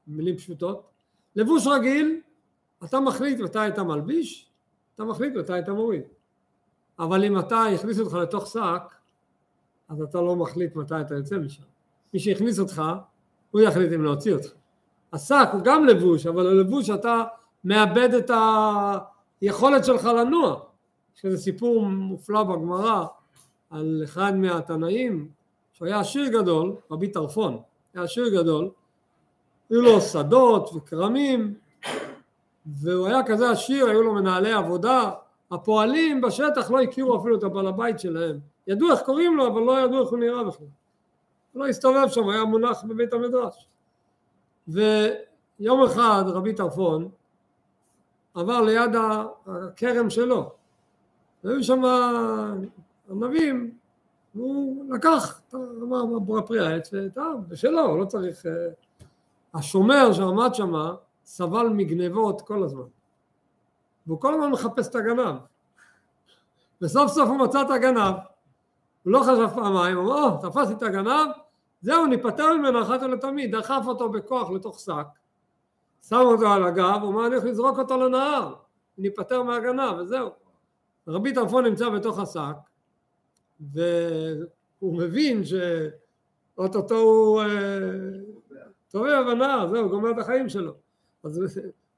[0.06, 0.90] מילים פשוטות.
[1.36, 2.20] לבוש רגיל,
[2.84, 4.50] אתה מחליט מתי אתה מלביש,
[4.94, 6.02] אתה מחליט מתי אתה מוריד.
[6.98, 8.94] אבל אם אתה יכניס אותך לתוך שק,
[9.88, 11.62] אז אתה לא מחליט מתי אתה יוצא משם.
[12.14, 12.82] מי שהכניס אותך,
[13.50, 14.50] הוא יחליט אם להוציא אותך.
[15.12, 17.24] השק הוא גם לבוש, אבל הלבוש אתה
[17.64, 18.30] מאבד את
[19.40, 20.60] היכולת שלך לנוע.
[21.16, 23.06] יש איזה סיפור מופלא בגמרא
[23.70, 25.28] על אחד מהתנאים,
[25.72, 27.60] שהוא היה עשיר גדול, רבי טרפון,
[27.94, 28.70] היה עשיר גדול,
[29.70, 31.54] היו לו שדות וכרמים
[32.66, 35.10] והוא היה כזה עשיר, היו לו מנהלי עבודה,
[35.50, 39.80] הפועלים בשטח לא הכירו אפילו את הבעל הבית שלהם, ידעו איך קוראים לו אבל לא
[39.80, 40.66] ידעו איך הוא נראה בכלל,
[41.52, 43.68] הוא לא הסתובב שם, היה מונח בבית המדרש
[44.68, 47.08] ויום אחד רבי טרפון
[48.34, 48.90] עבר ליד
[49.46, 50.52] הכרם שלו
[51.44, 51.82] והיו שם
[53.10, 53.74] ענבים
[54.34, 58.52] והוא לקח, אמר פרי העץ וטעם, ושלו, לא צריך אה,
[59.54, 60.72] השומר שעמד שם
[61.24, 62.88] סבל מגנבות כל הזמן.
[64.06, 65.34] והוא כל הזמן מחפש את הגנב.
[66.82, 68.14] וסוף סוף הוא מצא את הגנב
[69.02, 71.28] הוא לא חשב פעמיים, הוא אמר, או, תפסתי את הגנב,
[71.82, 75.06] זהו, ניפטר ממנו אחת ולתמיד, דחף אותו בכוח לתוך שק,
[76.08, 78.54] שם אותו על הגב, הוא אמר, אני הולך לזרוק אותו לנהר,
[78.98, 80.30] ניפטר מהגנב, וזהו.
[81.08, 82.56] רבי טרפון נמצא בתוך השק,
[83.60, 87.42] והוא מבין שאו-טו-טו הוא
[88.90, 90.72] טובע בנהר, זהו, גומר את החיים שלו.
[91.24, 91.40] אז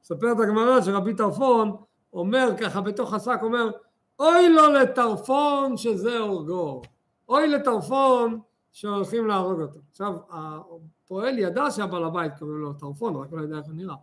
[0.00, 1.76] מספרת הגמרא שרבי טרפון
[2.12, 3.70] אומר ככה בתוך השק, אומר
[4.18, 6.82] אוי לו לטרפון שזה הורגו,
[7.28, 8.40] אוי לטרפון
[8.72, 9.78] שהולכים להרוג אותו.
[9.90, 13.94] עכשיו הפועל ידע שהבעל הבית קוראים לו טרפון, רק לא יודע איך הוא נראה.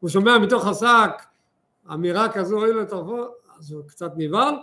[0.00, 1.10] הוא שומע מתוך השק
[1.94, 4.54] אמירה כזו אוי לו לטרפון, אז הוא קצת נבהל,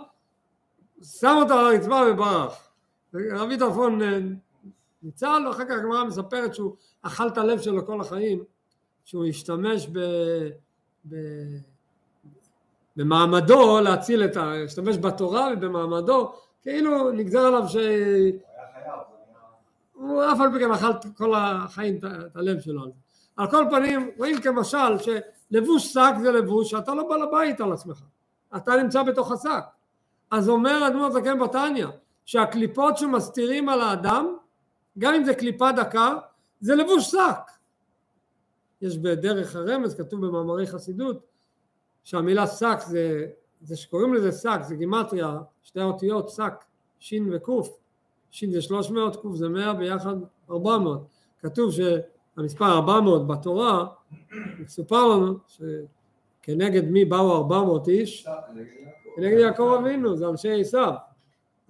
[1.02, 2.68] שם אותו על הרצפה וברח.
[3.14, 4.00] רבי טרפון
[5.02, 8.44] ניצל, ואחר כך הגמרא מספרת שהוא אכל את הלב שלו כל החיים,
[9.04, 9.98] שהוא השתמש ב...
[11.08, 11.14] ב...
[12.96, 14.44] במעמדו להציל את ה...
[14.44, 16.32] להשתמש בתורה ובמעמדו,
[16.62, 17.76] כאילו נגזר עליו ש...
[19.92, 22.82] הוא אף על פי כן אכל כל החיים את הלב שלו.
[23.36, 28.02] על כל פנים, רואים כמשל שלבוש שק זה לבוש שאתה לא בעל הבית על עצמך,
[28.56, 29.64] אתה נמצא בתוך השק.
[30.30, 31.86] אז אומר אדמו"ר זקן בתניא,
[32.24, 34.36] שהקליפות שמסתירים על האדם,
[34.98, 36.14] גם אם זה קליפה דקה,
[36.60, 37.50] זה לבוש שק.
[38.82, 41.26] יש בדרך הרמז, כתוב במאמרי חסידות,
[42.04, 43.26] שהמילה שק זה,
[43.60, 46.64] זה שקוראים לזה שק, זה גימטריה, שתי האותיות שק,
[46.98, 47.78] שין וקוף,
[48.30, 50.14] שין זה 300, קוף זה 100, ביחד
[50.50, 51.06] 400.
[51.42, 53.86] כתוב שהמספר 400 בתורה,
[54.58, 58.26] מסופר לנו שכנגד מי באו 400 איש?
[59.16, 60.92] כנגד יעקב אבינו, זה אנשי עשיו.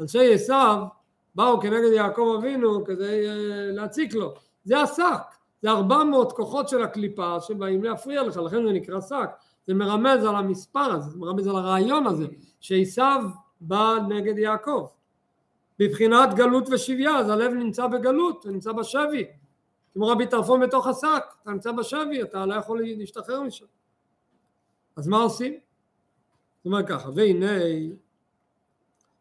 [0.01, 0.83] אנשי עשיו
[1.35, 3.31] באו כנגד יעקב אבינו כדי uh,
[3.75, 4.35] להציק לו.
[4.69, 9.31] זה השק, זה 400 כוחות של הקליפה שבאים להפריע לך, לכן זה נקרא שק.
[9.67, 12.27] זה מרמז על המספר הזה, זה מרמז על הרעיון הזה,
[12.61, 13.25] שעשיו
[13.61, 14.87] בא נגד יעקב.
[15.79, 19.25] בבחינת גלות ושביה, אז הלב נמצא בגלות, הוא נמצא בשבי.
[19.95, 23.67] כמו רבי טרפון בתוך השק, אתה נמצא בשבי, אתה לא יכול להשתחרר משם.
[24.97, 25.53] אז מה עושים?
[25.53, 27.59] זאת אומרת ככה, והנה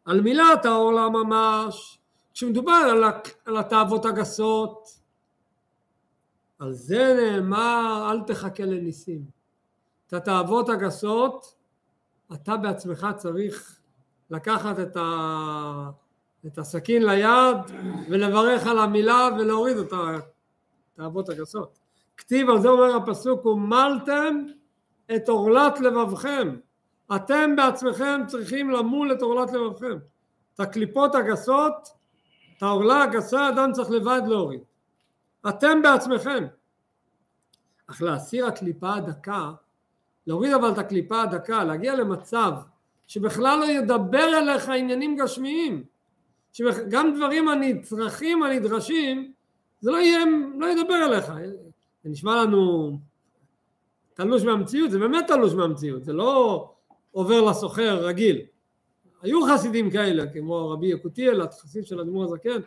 [0.04, 1.98] על מילת העולם ממש,
[2.34, 3.04] כשמדובר על,
[3.44, 4.97] על התאוות הגסות,
[6.58, 9.22] על זה נאמר אל תחכה לניסים.
[10.06, 11.54] את התאוות הגסות
[12.32, 13.80] אתה בעצמך צריך
[14.30, 15.90] לקחת את, ה...
[16.46, 17.56] את הסכין ליד
[18.10, 19.92] ולברך על המילה ולהוריד את
[20.96, 21.78] התאוות הגסות.
[22.16, 24.44] כתיב על זה אומר הפסוק ומלתם
[25.14, 26.56] את עורלת לבבכם
[27.16, 29.98] אתם בעצמכם צריכים למול את עורלת לבבכם.
[30.54, 31.88] את הקליפות הגסות,
[32.56, 34.60] את העורלה הגסה, אדם צריך לבד להוריד.
[35.48, 36.46] אתם בעצמכם.
[37.86, 39.52] אך להסיר הקליפה הדקה,
[40.26, 42.52] להוריד אבל את הקליפה הדקה, להגיע למצב
[43.06, 45.84] שבכלל לא ידבר אליך עניינים גשמיים,
[46.52, 49.32] שגם דברים הנצרכים הנדרשים,
[49.80, 50.24] זה לא יהיה,
[50.58, 51.26] לא ידבר אליך.
[52.04, 52.98] זה נשמע לנו
[54.14, 56.70] תלוש מהמציאות, זה באמת תלוש מהמציאות, זה לא
[57.12, 58.40] עובר לסוחר רגיל.
[59.22, 62.60] היו חסידים כאלה, כמו רבי יקותיאל, החסיד של אדמו"ר הזקן,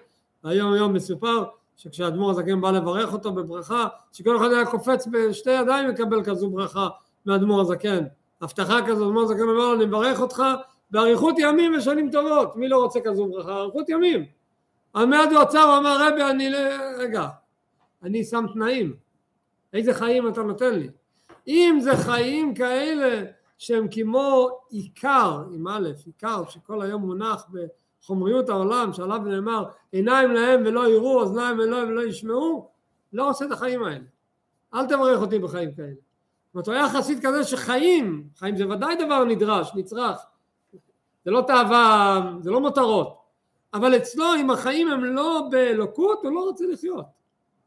[0.44, 1.44] היום היום מסופר
[1.82, 6.90] שכשאדמו"ר הזקן בא לברך אותו בברכה, שכל אחד היה קופץ בשתי ידיים לקבל כזו ברכה
[7.26, 8.04] מאדמו"ר הזקן.
[8.42, 10.44] הבטחה כזו, אדמו"ר הזקן אומר לו, אני מברך אותך
[10.92, 12.56] באריכות ימים ושנים טובות.
[12.56, 13.54] מי לא רוצה כזו ברכה?
[13.54, 14.26] אריכות ימים.
[14.94, 16.50] אז מיד הוא עצר ואמר, רבי, אני,
[16.98, 17.28] רגע,
[18.04, 18.94] אני שם תנאים.
[19.74, 20.90] איזה חיים אתה נותן לי?
[21.48, 23.24] אם זה חיים כאלה
[23.58, 27.46] שהם כמו עיקר, עם א', עיקר שכל היום מונח
[28.02, 32.70] בחומריות העולם שעליו נאמר עיניים להם ולא יראו, אוזניים אלוהים ולא ישמעו,
[33.14, 34.06] לא עושה את החיים האלה.
[34.74, 35.88] אל תברך אותי בחיים כאלה.
[35.88, 40.18] זאת אומרת, הוא היה חסיד כזה שחיים, חיים זה ודאי דבר נדרש, נצרך,
[41.26, 43.18] זה לא תאווה, זה לא מותרות,
[43.74, 47.06] אבל אצלו אם החיים הם לא באלוקות, הוא לא רוצה לחיות.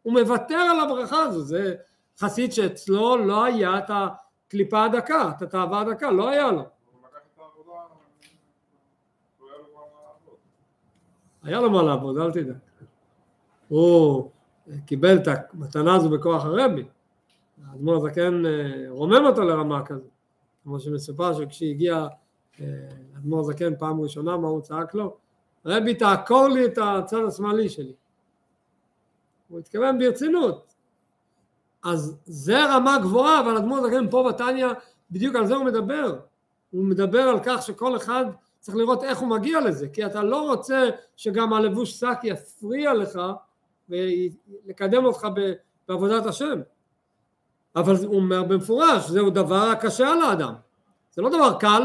[0.03, 1.75] הוא מוותר על הברכה הזו, זה
[2.19, 4.09] חסיד שאצלו לא היה את ה...
[4.49, 6.63] קליפה הדקה, את התאווה הדקה, לא היה לו.
[11.45, 12.57] היה לו מה לעבוד, אל תדאג.
[13.69, 14.31] הוא
[14.87, 16.85] קיבל את המתנה הזו בכוח הרבי.
[17.67, 20.09] האדמו"ר הזקן אה, רומם אותו לרמה כזו.
[20.63, 22.07] כמו שמסופר שכשהגיע
[22.61, 22.67] אה,
[23.15, 25.17] האדמו"ר הזקן פעם ראשונה, מה הוא צעק לו?
[25.67, 27.93] רבי תעקור לי את הצד השמאלי שלי.
[29.49, 30.75] הוא התכוון ברצינות.
[31.85, 34.67] אז זה רמה גבוהה, אבל אדמו"ר זקן פה בתניא,
[35.11, 36.19] בדיוק על זה הוא מדבר.
[36.71, 38.25] הוא מדבר על כך שכל אחד
[38.65, 43.21] צריך לראות איך הוא מגיע לזה, כי אתה לא רוצה שגם הלבוש שק יפריע לך
[43.89, 45.29] ולקדם אותך
[45.89, 46.61] בעבודת השם.
[47.77, 50.55] אבל הוא אומר במפורש, זהו דבר הקשה על האדם.
[51.11, 51.83] זה לא דבר קל,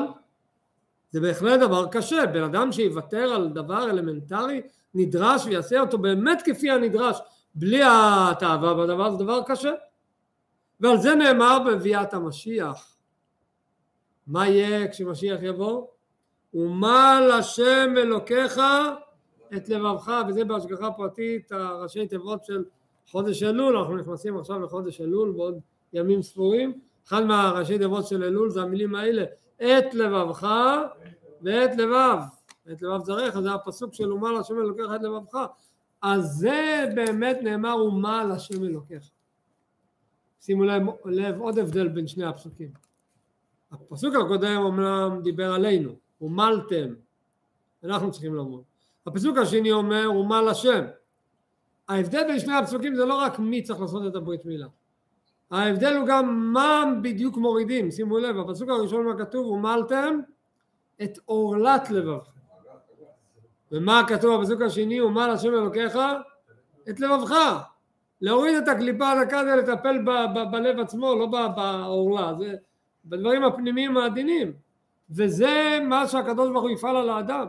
[1.10, 2.26] זה בהחלט דבר קשה.
[2.26, 4.62] בן אדם שיוותר על דבר אלמנטרי
[4.94, 7.18] נדרש ויעשה אותו באמת כפי הנדרש
[7.56, 9.72] בלי התאווה בדבר, זה דבר קשה.
[10.80, 12.96] ועל זה נאמר בביאת המשיח.
[14.28, 15.99] מה יהיה כשמשיח יבוא?
[16.54, 18.60] ומל השם אלוקיך
[19.56, 22.64] את לבבך, וזה בהשגחה פרטית הראשי תיבות של
[23.12, 25.60] חודש אלול, אנחנו נכנסים עכשיו לחודש אלול בעוד
[25.94, 29.24] ימים ספורים, אחד מהראשי תיבות של אלול זה המילים האלה,
[29.56, 30.48] את לבבך
[31.42, 32.18] ואת לבב,
[32.72, 35.46] את לבב זרעך, זה הפסוק של ומל השם אלוקיך את לבבך,
[36.02, 39.10] אז זה באמת נאמר ומל השם אלוקיך.
[40.42, 42.70] שימו לב, לב עוד הבדל בין שני הפסוקים.
[43.72, 46.94] הפסוק הקודם אומנם דיבר עלינו, ומלתם,
[47.84, 48.60] אנחנו צריכים לומר.
[49.08, 50.86] הפסוק השני אומר ומל השם.
[51.90, 54.68] ההבדל בין שני הפסוקים זה לא רק מי צריך לעשות את הברית מילה.
[55.52, 60.20] ההבדל הוא גם מה בדיוק מורידים, שימו לב, הפסוק הראשון מה כתוב, ומלתם
[61.04, 62.40] את עורלת לבבכם.
[63.72, 65.98] ומה כתוב בפסוק השני, ומל השם אלוקיך
[66.90, 67.36] את לבבך.
[68.22, 69.98] להוריד את הקליפה הדקה זה לטפל
[70.52, 72.56] בלב עצמו, לא בעורלה, זה
[73.06, 74.54] בדברים הפנימיים העדינים.
[75.12, 77.46] וזה מה שהקדוש ברוך הוא יפעל על האדם.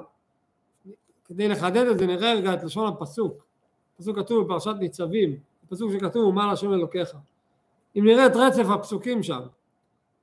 [1.25, 3.45] כדי לחדד את זה נראה רגע את לשון הפסוק.
[3.99, 5.37] פסוק כתוב בפרשת ניצבים,
[5.69, 7.17] פסוק שכתוב ומעל השם אלוקיך.
[7.97, 9.41] אם נראה את רצף הפסוקים שם,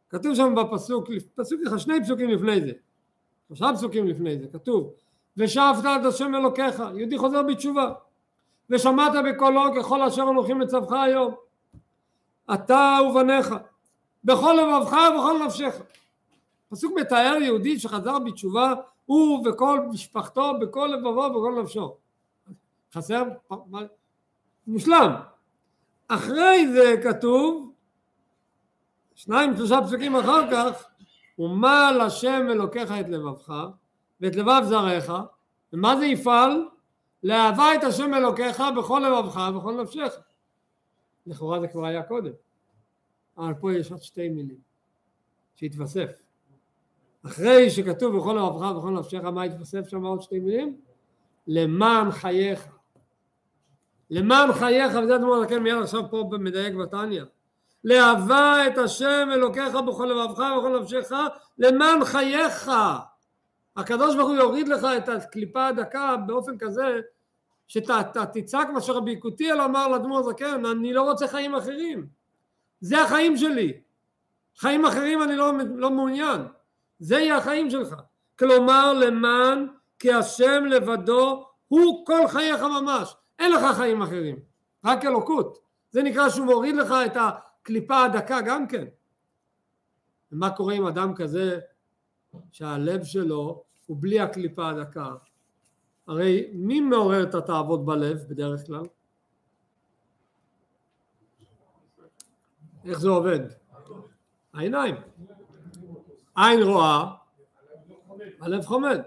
[0.10, 2.72] כתוב שם בפסוק, פסוק אחד, שני פסוקים לפני זה,
[3.48, 4.94] שלושה פסוקים לפני זה, כתוב
[5.38, 7.94] ושאפת את השם אלוקיך, יהודי חוזר בתשובה,
[8.70, 11.36] ושמעת בקולו ככל אשר אנוכי מצווך היום,
[12.54, 13.56] אתה ובניך,
[14.24, 15.82] בכל לבבך ובכל נפשך.
[16.70, 18.74] פסוק מתאר יהודי שחזר בתשובה,
[19.06, 21.96] הוא וכל משפחתו, בכל לבבו ובכל נפשו.
[22.94, 23.24] חסר?
[24.68, 25.12] מושלם.
[26.08, 27.72] אחרי זה כתוב,
[29.16, 30.86] שניים שלושה פסוקים אחר כך,
[31.40, 33.54] ומל השם אלוקיך את לבבך
[34.22, 35.12] ואת לבב זרעך,
[35.74, 36.68] ומה זה יפעל?
[37.24, 40.14] לאהבה את השם אלוקיך בכל לבבך ובכל נפשך.
[41.28, 42.32] לכאורה זה כבר היה קודם,
[43.38, 44.58] אבל פה יש עוד שתי מילים
[45.56, 46.27] שהתווסף.
[47.28, 50.78] אחרי שכתוב בכל לבבך ובכל נפשך, מה התווסף שם עוד שתי מילים?
[51.48, 52.68] למען חייך.
[54.10, 57.24] למען חייך, וזה אדמו"ר הזקן מיד עכשיו פה מדייק בתניא.
[57.84, 61.12] לאהבה את השם אלוקיך בכל לבבך ובכל נפשך,
[61.58, 62.72] למען חייך.
[63.78, 67.00] הקדוש ברוך הוא יוריד לך את הקליפה הדקה באופן כזה
[67.68, 68.02] שאתה
[68.34, 72.08] תצעק מה שרבי יקותיאל אמר לאדמו"ר הזקן, אני לא רוצה חיים אחרים.
[72.80, 73.74] זה החיים שלי.
[74.58, 76.42] חיים אחרים אני לא, לא מעוניין.
[77.00, 77.96] זה יהיה החיים שלך.
[78.40, 79.68] כלומר למען
[80.00, 83.16] כי השם לבדו הוא כל חייך ממש.
[83.40, 84.40] אין לך חיים אחרים,
[84.86, 85.60] רק אלוקות.
[85.92, 88.86] זה נקרא שהוא מוריד לך את הקליפה הדקה גם כן.
[90.32, 91.60] ומה קורה עם אדם כזה
[92.52, 95.16] שהלב שלו הוא בלי הקליפה הדקה?
[96.08, 98.84] הרי מי מעורר את התאוות בלב בדרך כלל?
[102.86, 103.40] איך זה עובד?
[104.54, 104.96] העיניים.
[106.38, 107.06] עין רואה,
[108.42, 109.02] הלב חומד.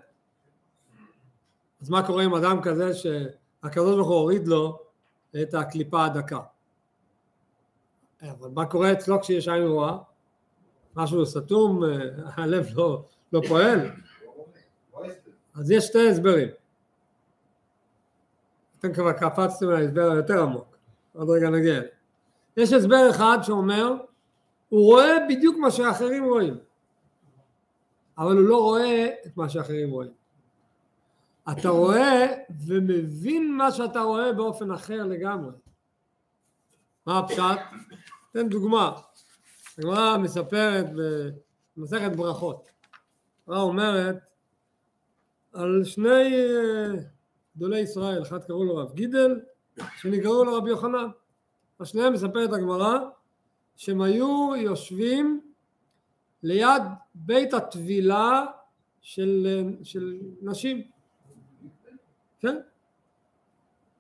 [1.80, 4.78] אז מה קורה עם אדם כזה שהקדוש ברוך הוא הוריד לו
[5.42, 6.40] את הקליפה הדקה?
[8.22, 9.98] אבל מה קורה אצלו כשיש עין רואה?
[10.96, 11.82] משהו סתום,
[12.24, 13.90] הלב לא, לא פועל?
[15.54, 16.48] אז יש שתי הסברים.
[18.78, 20.76] אתם כבר קפצתם להסבר היותר עמוק,
[21.12, 21.80] עוד רגע נגיע.
[22.56, 23.94] יש הסבר אחד שאומר,
[24.68, 26.58] הוא רואה בדיוק מה שאחרים רואים,
[28.18, 30.10] אבל הוא לא רואה את מה שאחרים רואים.
[31.52, 32.26] אתה רואה
[32.66, 35.52] ומבין מה שאתה רואה באופן אחר לגמרי.
[37.06, 37.58] מה הפשט?
[38.32, 39.00] תן דוגמה.
[39.78, 40.86] הגמרא מספרת
[41.76, 42.68] במסכת ברכות.
[43.46, 44.18] הגמרא אומרת
[45.52, 46.46] על שני
[47.56, 49.40] גדולי ישראל, אחד קראו לו רב גידל,
[49.96, 51.08] שני קראו לו רבי יוחנן.
[51.80, 52.98] השניהם מספרת הגמרא
[53.76, 55.40] שהם היו יושבים
[56.42, 56.82] ליד
[57.14, 58.46] בית הטבילה
[59.00, 59.46] של,
[59.82, 60.82] של נשים.
[62.40, 62.56] כן?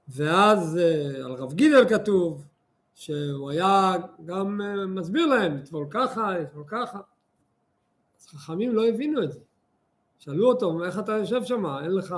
[0.08, 0.76] ואז
[1.24, 2.46] על רב גידל כתוב
[2.94, 3.92] שהוא היה
[4.24, 4.60] גם
[4.94, 6.98] מסביר להם, לטבול ככה, לטבול ככה.
[8.20, 9.40] אז חכמים לא הבינו את זה.
[10.18, 11.66] שאלו אותו, איך אתה יושב שם?
[11.66, 12.14] אין לך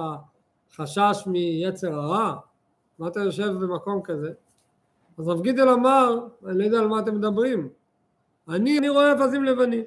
[0.72, 2.36] חשש מיצר הרע?
[2.98, 4.32] מה אתה יושב במקום כזה?
[5.18, 7.68] אז רב גידל אמר, אני לא יודע על מה אתם מדברים,
[8.48, 9.84] אני, אני רואה אווזים לבנים.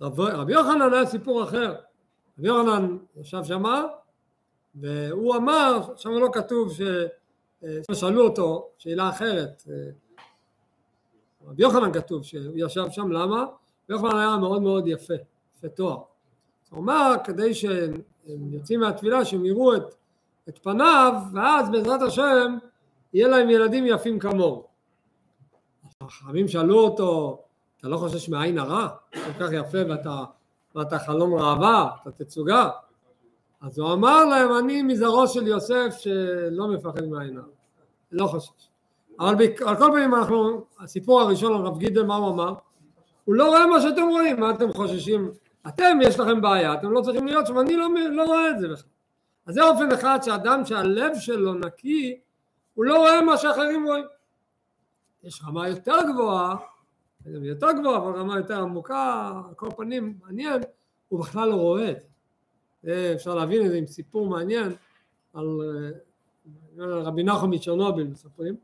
[0.00, 1.74] רב, רבי יוחנן היה סיפור אחר.
[2.38, 3.84] רבי יוחנן ישב שמה,
[4.74, 6.80] והוא אמר, שם לא כתוב ש...
[7.92, 9.62] שאלו אותו שאלה אחרת,
[11.46, 13.42] רבי יוחנן כתוב שהוא ישב שם, למה?
[13.42, 13.52] רבי
[13.88, 15.14] יוחנן היה מאוד מאוד יפה,
[15.56, 15.98] יפה תואר.
[16.70, 17.92] הוא אמר כדי שהם
[18.26, 19.94] יוצאים מהתפילה שהם יראו את,
[20.48, 22.56] את פניו ואז בעזרת השם
[23.12, 24.64] יהיה להם ילדים יפים כמוהו.
[26.00, 27.43] החכמים שאלו אותו
[27.84, 28.88] אתה לא חושש מעין הרע?
[29.12, 30.24] כל כך יפה ואתה,
[30.74, 32.70] ואתה חלום ראווה, אתה תצוגה?
[33.60, 37.46] אז הוא אמר להם אני מזרעו של יוסף שלא מפחד מעין הרע,
[38.12, 38.68] לא חושש.
[39.20, 39.34] אבל
[39.66, 42.54] על כל פנים אנחנו, הסיפור הראשון על רב גידל מה הוא אמר?
[43.24, 45.30] הוא לא רואה מה שאתם רואים, מה אתם חוששים?
[45.68, 48.68] אתם יש לכם בעיה, אתם לא צריכים להיות שם, אני לא, לא רואה את זה
[48.68, 48.88] בכלל.
[49.46, 52.20] אז זה אופן אחד שאדם שהלב שלו נקי,
[52.74, 54.04] הוא לא רואה מה שאחרים רואים.
[55.24, 56.56] יש רמה יותר גבוהה,
[57.26, 60.62] יותר גבוהה, אבל רמה יותר עמוקה, על כל פנים מעניין,
[61.08, 63.12] הוא בכלל לא רואה את זה.
[63.14, 64.72] אפשר להבין את זה עם סיפור מעניין
[65.34, 65.46] על,
[66.78, 68.56] על רבי נחום מצ'רנוביל מספרים,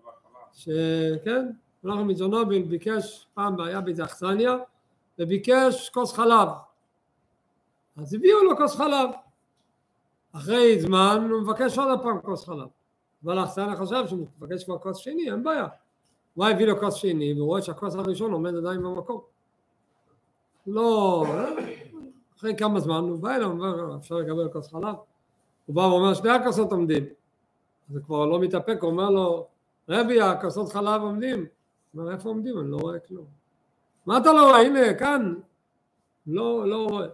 [0.53, 1.51] שכן,
[1.85, 4.57] מלאך מצ'רנוביל ביקש, פעם היה באיזה אכסניה,
[5.19, 6.49] וביקש כוס חלב.
[7.97, 9.11] אז הביאו לו כוס חלב.
[10.33, 12.69] אחרי זמן הוא מבקש עוד פעם כוס חלב.
[13.25, 15.67] אבל האכסניה חשב שהוא מבקש כבר כוס שני, אין בעיה.
[16.35, 19.20] הוא הביא לו כוס שני, והוא רואה שהכוס הראשון עומד עדיין במקום.
[20.66, 21.24] לא,
[22.39, 24.95] אחרי כמה זמן הוא בא אליו, אפשר לקבל כוס חלב?
[25.66, 27.05] הוא בא ואומר, שני הכוסות עומדים.
[27.91, 29.47] אז הוא כבר לא מתאפק, הוא אומר לו,
[29.89, 31.39] רבי, הכוסות חלב עומדים.
[31.39, 32.59] הוא אומר, איפה עומדים?
[32.59, 33.26] אני לא רואה כלום.
[34.07, 34.61] מה אתה לא רואה?
[34.61, 35.35] הנה, כאן.
[36.26, 37.07] לא, לא רואה.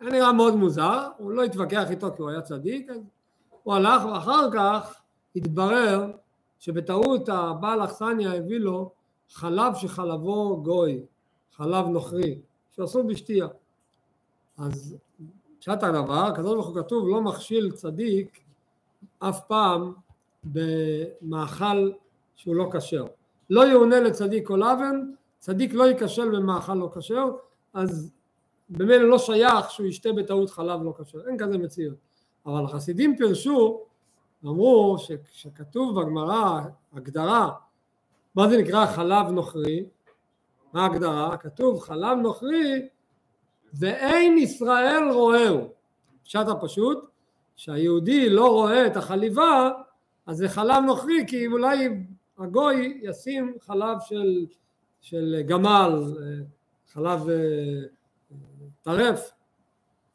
[0.00, 3.00] היה נראה מאוד מוזר, הוא לא התווכח איתו כי הוא היה צדיק, אז
[3.62, 5.00] הוא הלך ואחר כך
[5.36, 6.10] התברר
[6.58, 8.90] שבטעות הבעל אכסניה הביא לו
[9.30, 11.00] חלב שחלבו גוי,
[11.56, 12.38] חלב נוכרי,
[12.70, 13.46] שאסור בשתייה.
[14.58, 14.96] אז
[15.58, 18.40] פשט הדבר, הקדוש ברוך הוא כתוב לא מכשיל צדיק
[19.18, 19.92] אף פעם
[20.44, 21.90] במאכל
[22.36, 23.04] שהוא לא כשר.
[23.50, 27.24] לא יאונה לצדיק כל אבן, צדיק לא ייכשל במאכל לא כשר,
[27.74, 28.10] אז
[28.70, 31.96] במילא לא שייך שהוא ישתה בטעות חלב לא כשר, אין כזה מציאות.
[32.46, 33.80] אבל החסידים פירשו,
[34.44, 36.60] אמרו שכשכתוב בגמרא
[36.92, 37.50] הגדרה,
[38.34, 39.84] מה זה נקרא חלב נוכרי?
[40.72, 41.36] מה ההגדרה?
[41.36, 42.88] כתוב חלב נוכרי
[43.74, 45.68] ואין ישראל רואהו.
[46.24, 47.10] פשט הפשוט,
[47.56, 49.70] שהיהודי לא רואה את החליבה,
[50.26, 51.88] אז זה חלב נוכרי, כי אולי
[52.38, 54.46] הגוי ישים חלב של,
[55.00, 56.14] של גמל,
[56.92, 57.36] חלב אה,
[58.82, 59.30] טרף.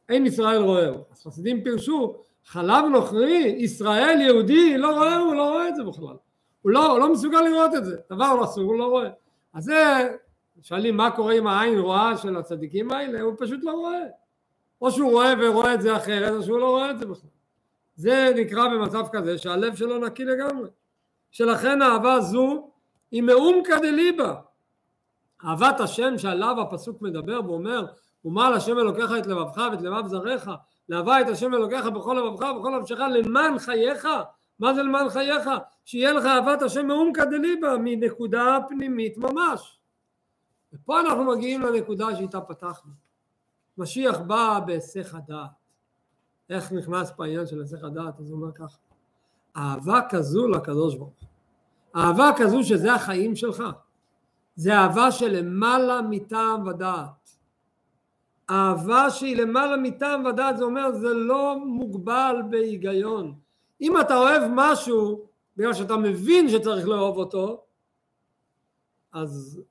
[0.10, 0.96] אין ישראל רואהו.
[1.12, 2.16] אז חסידים פירשו,
[2.46, 6.16] חלב נוכרי, ישראל יהודי, לא רואה, הוא לא רואה את זה בכלל.
[6.62, 9.10] הוא לא, הוא לא מסוגל לראות את זה, דבר לא אסור, הוא לא רואה.
[9.54, 10.10] אז זה
[10.62, 14.04] שואלים מה קורה עם העין רואה של הצדיקים האלה, הוא פשוט לא רואה.
[14.82, 17.30] או שהוא רואה ורואה את זה אחרת, או שהוא לא רואה את זה בכלל.
[17.96, 20.70] זה נקרא במצב כזה שהלב שלו נקי לגמרי.
[21.32, 22.70] שלכן אהבה זו
[23.12, 24.36] היא מאומקא דליבה.
[25.46, 27.86] אהבת השם שעליו הפסוק מדבר ואומר
[28.26, 30.48] ומעל השם אלוקיך את לבבך ואת לבב זרעך
[30.90, 34.08] לאהבה את השם אלוקיך בכל לבבך ובכל נפשך למען חייך
[34.60, 35.50] מה זה למען חייך?
[35.86, 39.80] שיהיה לך אהבת השם מאומקא דליבה מנקודה פנימית ממש
[40.74, 42.92] ופה אנחנו מגיעים לנקודה שאיתה פתחנו.
[43.78, 45.50] משיח בא בהיסח הדעת.
[46.50, 48.20] איך נכנס פה העניין של היסח הדעת?
[48.20, 48.78] אז הוא אומר ככה,
[49.58, 51.30] אהבה כזו לקדוש ברוך הוא.
[52.02, 53.64] אהבה כזו שזה החיים שלך.
[54.56, 57.23] זה אהבה שלמעלה מטעם ודעת.
[58.50, 63.34] אהבה שהיא למעלה מטעם ודעת זה אומר זה לא מוגבל בהיגיון.
[63.82, 65.26] אם אתה אוהב משהו
[65.58, 67.64] בגלל שאתה מבין שצריך לאהוב אותו
[69.14, 69.62] אז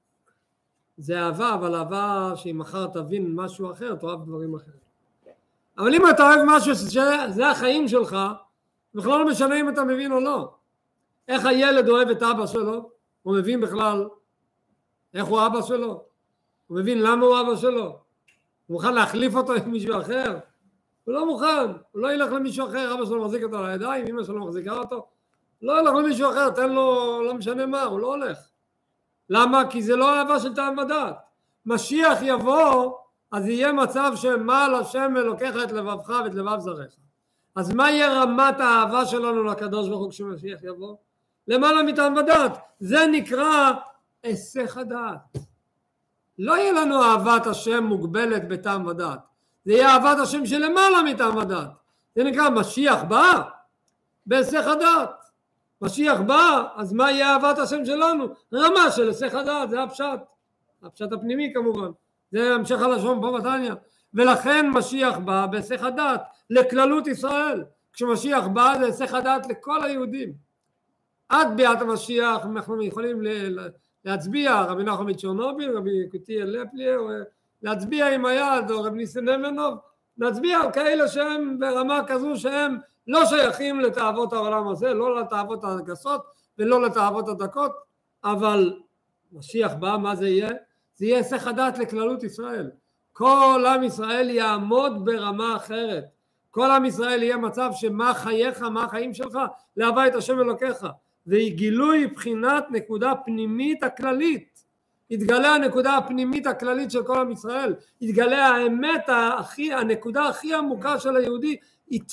[0.96, 4.82] זה אהבה, אבל אהבה שאם מחר תבין משהו אחר, תאהב דברים אחרים.
[5.78, 8.16] אבל אם אתה אוהב משהו שזה החיים שלך,
[8.94, 10.54] בכלל לא משנה אם אתה מבין או לא.
[11.28, 12.90] איך הילד אוהב את אבא שלו?
[13.22, 14.08] הוא מבין בכלל
[15.14, 16.04] איך הוא אבא שלו?
[16.66, 17.98] הוא מבין למה הוא אבא שלו?
[18.72, 20.38] הוא מוכן להחליף אותו עם מישהו אחר?
[21.04, 24.24] הוא לא מוכן, הוא לא ילך למישהו אחר, אבא שלו מחזיק אותו על הידיים, אמא
[24.24, 25.06] שלו מחזיקה אותו,
[25.62, 28.38] לא ילך למישהו אחר, תן לו, לא משנה מה, הוא לא הולך.
[29.30, 29.62] למה?
[29.70, 31.16] כי זה לא אהבה של טעם ודעת.
[31.66, 32.92] משיח יבוא,
[33.32, 36.96] אז יהיה מצב שמעל השם אלוקיך את לבבך ואת לבב זרעך.
[37.56, 40.96] אז מה יהיה רמת האהבה שלנו לקדוש ברוך הוא כשמשיח יבוא?
[41.48, 42.58] למעלה מטעם ודעת.
[42.80, 43.72] זה נקרא
[44.22, 45.51] היסח הדעת.
[46.38, 49.18] לא יהיה לנו אהבת השם מוגבלת בטעם ודעת.
[49.64, 51.70] זה יהיה אהבת השם שלמעלה מטעם ודעת.
[52.16, 53.42] זה נקרא משיח בא
[54.26, 55.10] בהיסח הדעת.
[55.82, 58.26] משיח בא, אז מה יהיה אהבת השם שלנו?
[58.54, 60.20] רמה של היסח הדעת, זה הפשט.
[60.82, 61.90] הפשט הפנימי כמובן.
[62.32, 63.72] זה המשך הלשון פה בתניא.
[64.14, 67.64] ולכן משיח בא בהיסח הדעת לכללות ישראל.
[67.92, 70.32] כשמשיח בא זה היסח הדעת לכל היהודים.
[71.28, 73.22] עד ביאת המשיח אנחנו יכולים
[74.04, 76.96] להצביע, רבי נחום מצ'רנוביל, רבי קוטי אלפליה,
[77.62, 79.78] להצביע עם היד, או רבי ניסן נמנוב,
[80.18, 86.22] להצביע על כאלה שהם ברמה כזו שהם לא שייכים לתאוות העולם הזה, לא לתאוות הגסות
[86.58, 87.72] ולא לתאוות הדקות,
[88.24, 88.80] אבל
[89.32, 90.50] משיח בא, מה זה יהיה?
[90.94, 92.70] זה יהיה היסח הדעת לכללות ישראל.
[93.12, 96.04] כל עם ישראל יעמוד ברמה אחרת.
[96.50, 99.38] כל עם ישראל יהיה מצב שמה חייך, מה החיים שלך,
[99.76, 100.86] להבא את השם אלוקיך.
[101.26, 104.52] והיא גילוי בחינת נקודה פנימית הכללית.
[105.10, 111.16] יתגלה הנקודה הפנימית הכללית של כל עם ישראל, יתגלה האמת הכי, הנקודה הכי עמוקה של
[111.16, 111.56] היהודי,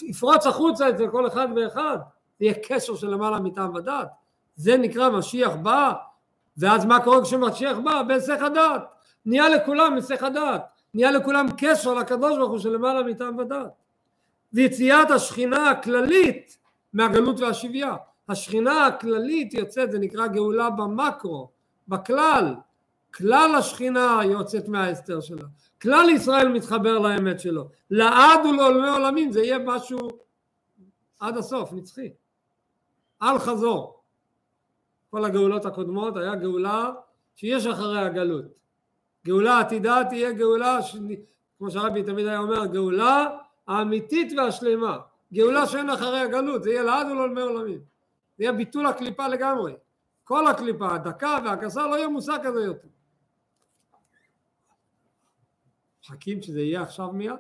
[0.01, 1.97] יפרוץ החוצה אצל כל אחד ואחד,
[2.39, 4.07] יהיה קשר של למעלה מטעם ודעת,
[4.55, 5.93] זה נקרא משיח בא,
[6.57, 8.01] ואז מה קורה כשמשיח בא?
[8.01, 8.83] בהיסח הדעת,
[9.25, 10.61] נהיה לכולם היסח הדעת,
[10.93, 13.71] נהיה לכולם קשר לקדוש ברוך הוא של למעלה מטעם ודעת,
[14.53, 16.57] ויציאת השכינה הכללית
[16.93, 17.95] מהגלות והשבייה,
[18.29, 21.49] השכינה הכללית יוצאת, זה נקרא גאולה במקרו,
[21.87, 22.55] בכלל,
[23.13, 25.45] כלל השכינה יוצאת מההסתר שלה,
[25.81, 30.09] כלל ישראל מתחבר לאמת שלו, לעד ולעולמי עולמים זה יהיה משהו
[31.19, 32.09] עד הסוף, נצחי,
[33.21, 33.99] אל חזור.
[35.09, 36.91] כל הגאולות הקודמות היה גאולה
[37.35, 38.45] שיש אחרי הגלות.
[39.25, 40.95] גאולה עתידה תהיה גאולה, ש...
[41.57, 43.27] כמו שהרבי תמיד היה אומר, גאולה
[43.67, 44.97] האמיתית והשלמה.
[45.33, 47.79] גאולה שאין אחרי הגלות, זה יהיה לעד ולעולמי עולמים.
[48.39, 49.73] זה יהיה ביטול הקליפה לגמרי.
[50.23, 52.87] כל הקליפה, הדקה והכסה, לא יהיה מושג כזה יותר.
[56.03, 57.33] מחכים שזה יהיה עכשיו מיד?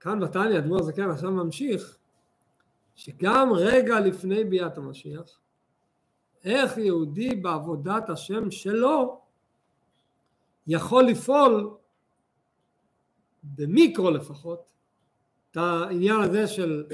[0.00, 1.98] כאן בתניא אדמו"ר זקן עכשיו ממשיך
[2.94, 5.40] שגם רגע לפני ביאת המשיח
[6.44, 9.20] איך יהודי בעבודת השם שלו
[10.66, 11.76] יכול לפעול
[13.42, 14.72] במיקרו לפחות
[15.50, 16.84] את העניין הזה של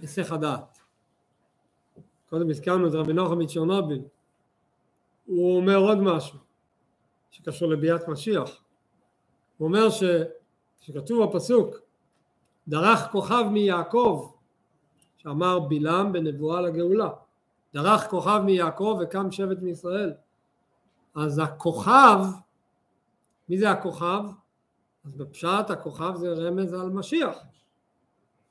[0.00, 0.77] היסח הדעת.
[2.30, 4.02] קודם הזכרנו את רבי נוחם מצ'רנוביל,
[5.26, 6.38] הוא אומר עוד משהו
[7.30, 8.62] שקשור לביאת משיח.
[9.58, 10.02] הוא אומר ש...
[10.80, 11.76] שכתוב בפסוק
[12.68, 14.30] דרך כוכב מיעקב
[15.16, 17.10] שאמר בלעם בנבואה לגאולה
[17.74, 20.12] דרך כוכב מיעקב וקם שבט מישראל
[21.14, 22.18] אז הכוכב
[23.48, 24.22] מי זה הכוכב?
[25.04, 27.38] אז בפשט הכוכב זה רמז על משיח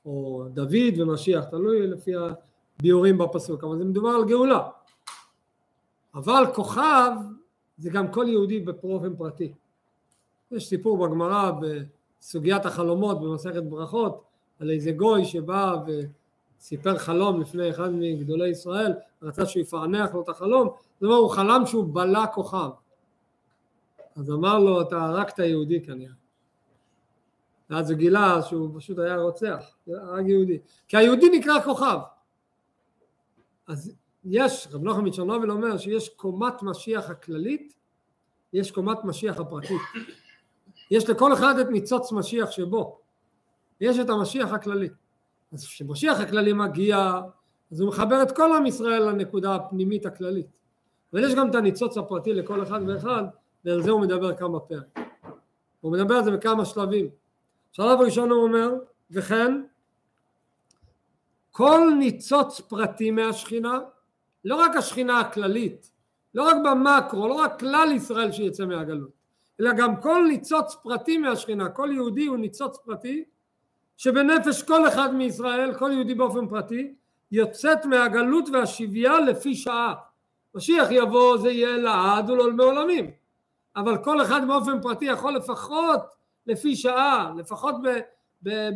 [0.04, 2.12] או דוד ומשיח תלוי לפי
[2.78, 4.68] הביאורים בפסוק אבל זה מדובר על גאולה
[6.14, 7.10] אבל כוכב
[7.78, 9.52] זה גם כל יהודי באופן פרטי
[10.50, 14.24] יש סיפור בגמרא בסוגיית החלומות במסכת ברכות
[14.60, 20.28] על איזה גוי שבא וסיפר חלום לפני אחד מגדולי ישראל, רצה שהוא יפענח לו את
[20.28, 22.70] החלום, זאת אומרת הוא חלם שהוא בלע כוכב.
[24.16, 26.12] אז אמר לו אתה הרגת יהודי כנראה.
[27.70, 30.58] ואז הוא גילה שהוא פשוט היה רוצח, הרג יהודי.
[30.88, 31.98] כי היהודי נקרא כוכב.
[33.68, 33.94] אז
[34.24, 37.74] יש, רב נוחם מצ'רנוביל אומר שיש קומת משיח הכללית,
[38.52, 39.80] יש קומת משיח הפרטית.
[40.90, 42.98] יש לכל אחד את ניצוץ משיח שבו.
[43.80, 44.88] יש את המשיח הכללי.
[45.52, 47.20] אז כשמשיח הכללי מגיע,
[47.72, 50.46] אז הוא מחבר את כל עם ישראל לנקודה הפנימית הכללית.
[51.12, 53.24] אבל יש גם את הניצוץ הפרטי לכל אחד ואחד,
[53.64, 54.98] ועל זה הוא מדבר כמה פרק.
[55.80, 57.08] הוא מדבר על זה בכמה שלבים.
[57.72, 58.70] שלב ראשון הוא אומר,
[59.10, 59.62] וכן,
[61.58, 63.78] כל ניצוץ פרטי מהשכינה,
[64.44, 65.90] לא רק השכינה הכללית,
[66.34, 69.10] לא רק במקרו, לא רק כלל ישראל שיצא מהגלות,
[69.60, 73.24] אלא גם כל ניצוץ פרטי מהשכינה, כל יהודי הוא ניצוץ פרטי
[73.96, 76.94] שבנפש כל אחד מישראל, כל יהודי באופן פרטי,
[77.32, 79.94] יוצאת מהגלות והשבייה לפי שעה.
[80.54, 83.10] משיח יבוא זה יהיה לעד ולעולמי עולמים,
[83.76, 86.00] אבל כל אחד באופן פרטי יכול לפחות
[86.46, 87.74] לפי שעה, לפחות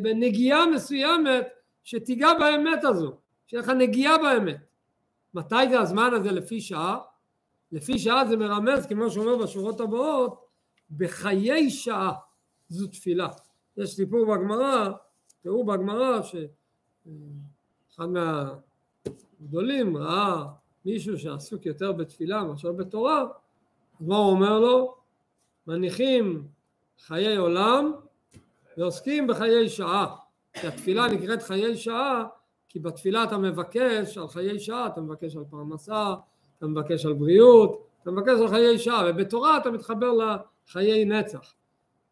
[0.02, 3.16] בנגיעה מסוימת שתיגע באמת הזו,
[3.46, 4.60] שיהיה לך נגיעה באמת.
[5.34, 6.98] מתי זה הזמן הזה לפי שעה?
[7.72, 10.46] לפי שעה זה מרמז, כמו שאומר בשורות הבאות,
[10.90, 12.12] בחיי שעה
[12.68, 13.28] זו תפילה.
[13.76, 14.90] יש סיפור בגמרא,
[15.42, 18.06] תראו בגמרא שאחד
[19.40, 20.44] מהגדולים ראה
[20.84, 23.20] מישהו שעסוק יותר בתפילה מאשר בתורה,
[24.00, 24.96] אז מה הוא אומר לו?
[25.66, 26.48] מניחים
[26.98, 27.92] חיי עולם
[28.76, 30.16] ועוסקים בחיי שעה.
[30.52, 32.24] כי התפילה נקראת חיי שעה
[32.68, 36.14] כי בתפילה אתה מבקש על חיי שעה, אתה מבקש על פרנסה,
[36.58, 40.36] אתה מבקש על בריאות, אתה מבקש על חיי שעה, ובתורה אתה מתחבר
[40.68, 41.54] חיי נצח.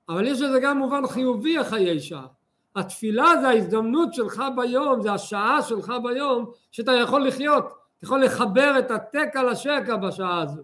[0.09, 2.27] אבל יש לזה גם מובן חיובי החיי שעה.
[2.77, 8.79] התפילה זה ההזדמנות שלך ביום, זה השעה שלך ביום שאתה יכול לחיות, אתה יכול לחבר
[8.79, 10.63] את התקע לשקע בשעה הזו.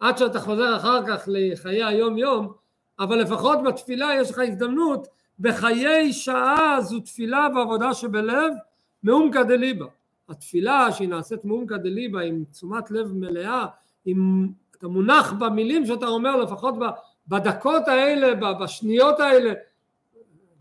[0.00, 2.52] עד שאתה חוזר אחר כך לחיי היום יום,
[2.98, 5.08] אבל לפחות בתפילה יש לך הזדמנות
[5.40, 8.52] בחיי שעה זו תפילה ועבודה שבלב
[9.02, 9.86] מעומקא דליבה.
[10.28, 13.66] התפילה שהיא נעשית מעומקא דליבה עם תשומת לב מלאה,
[14.04, 16.74] עם אתה מונח במילים שאתה אומר לפחות
[17.28, 19.52] בדקות האלה, בשניות האלה,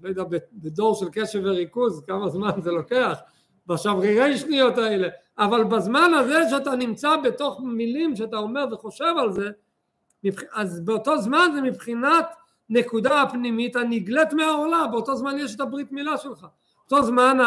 [0.01, 0.23] לא יודע,
[0.53, 3.19] בדור של קשב וריכוז, כמה זמן זה לוקח,
[3.67, 5.07] בשברירי שניות האלה,
[5.37, 9.49] אבל בזמן הזה שאתה נמצא בתוך מילים שאתה אומר וחושב על זה,
[10.53, 12.25] אז באותו זמן זה מבחינת
[12.69, 16.47] נקודה הפנימית הנגלית מהעולם, באותו זמן יש את הברית מילה שלך,
[16.89, 17.37] באותו זמן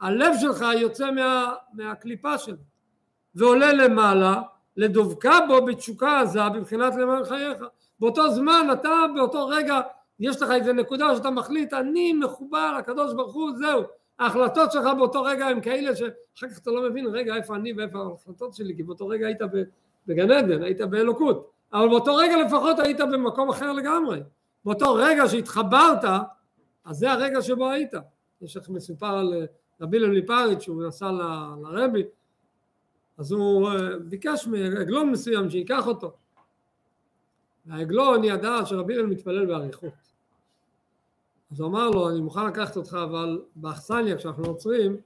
[0.00, 2.56] הלב שלך יוצא מה, מהקליפה שלו
[3.34, 4.42] ועולה למעלה
[4.76, 7.58] לדבקה בו בתשוקה עזה בבחינת למען חייך.
[8.00, 9.80] באותו זמן אתה באותו רגע
[10.20, 13.82] יש לך איזה נקודה שאתה מחליט אני מחובר לקדוש ברוך הוא זהו.
[14.18, 17.98] ההחלטות שלך באותו רגע הם כאלה שאחר כך אתה לא מבין רגע איפה אני ואיפה
[17.98, 18.76] ההחלטות שלי?
[18.76, 19.40] כי באותו רגע היית
[20.06, 24.20] בגן עדן היית באלוקות אבל באותו רגע לפחות היית במקום אחר לגמרי
[24.64, 26.04] באותו רגע שהתחברת
[26.84, 27.92] אז זה הרגע שבו היית
[28.40, 29.46] יש לך מסופר על
[29.80, 32.02] רבי אילן מפריץ', שהוא נסע ל- לרבי,
[33.18, 36.12] אז הוא אה, ביקש מעגלון מסוים שייקח אותו.
[37.66, 39.92] והעגלון ידע שרבי אילן מתפלל באריכות.
[41.52, 44.96] אז הוא אמר לו, אני מוכן לקחת אותך, אבל באכסניה כשאנחנו עוצרים,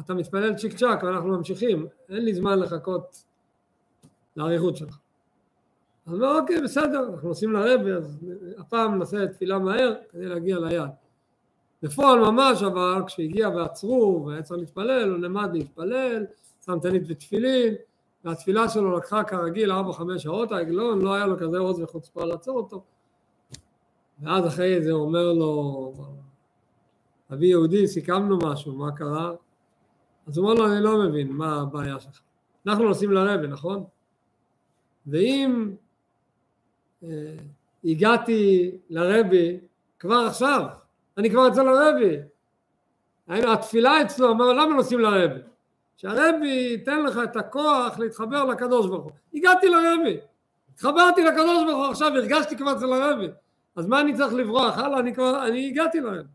[0.00, 3.24] אתה מתפלל צ'יק צ'אק ואנחנו ממשיכים, אין לי זמן לחכות
[4.36, 4.98] לאריכות שלך.
[6.06, 8.18] אז אומר, אוקיי, בסדר, אנחנו נוסעים לרבי, אז
[8.58, 10.90] הפעם נעשה תפילה מהר כדי להגיע ליעד.
[11.82, 16.24] בפועל ממש, אבל כשהגיע ועצרו והיה צריך להתפלל, הוא למד להתפלל,
[16.66, 17.74] שם תנית ותפילין,
[18.24, 19.74] והתפילה שלו לקחה כרגיל 4-5
[20.18, 22.82] שעות, העגלון לא היה לו כזה עוז וחוצפה לעצור אותו.
[24.22, 25.92] ואז אחרי זה אומר לו,
[27.32, 29.32] אבי יהודי, סיכמנו משהו, מה קרה?
[30.26, 32.20] אז הוא אומר לו, אני לא מבין, מה הבעיה שלך?
[32.66, 33.84] אנחנו נוסעים לרבי, נכון?
[35.06, 35.70] ואם
[37.84, 39.58] הגעתי לרבי
[39.98, 40.64] כבר עכשיו,
[41.18, 42.16] אני כבר אצל הרבי,
[43.28, 45.40] התפילה אצלו, אומר, למה נוסעים לרבי?
[45.96, 49.12] שהרבי ייתן לך את הכוח להתחבר לקדוש ברוך הוא.
[49.34, 50.16] הגעתי לרבי,
[50.74, 53.28] התחברתי לקדוש ברוך הוא עכשיו, הרגשתי כבר אצל הרבי,
[53.76, 54.78] אז מה אני צריך לברוח?
[54.78, 56.28] הלאה, אני כבר, אני הגעתי לרבי.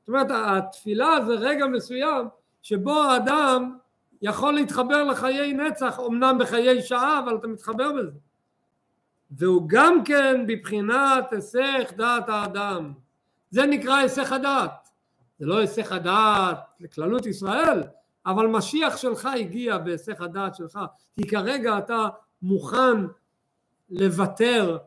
[0.00, 2.26] זאת אומרת, התפילה זה רגע מסוים
[2.62, 3.76] שבו האדם
[4.22, 8.10] יכול להתחבר לחיי נצח, אמנם בחיי שעה, אבל אתה מתחבר בזה.
[9.30, 12.92] והוא גם כן בבחינת היסח דעת האדם.
[13.50, 14.88] זה נקרא היסח הדעת.
[15.38, 17.82] זה לא היסח הדעת לכללות ישראל,
[18.26, 20.78] אבל משיח שלך הגיע בהיסח הדעת שלך,
[21.16, 22.08] כי כרגע אתה
[22.42, 22.96] מוכן
[23.90, 24.78] לוותר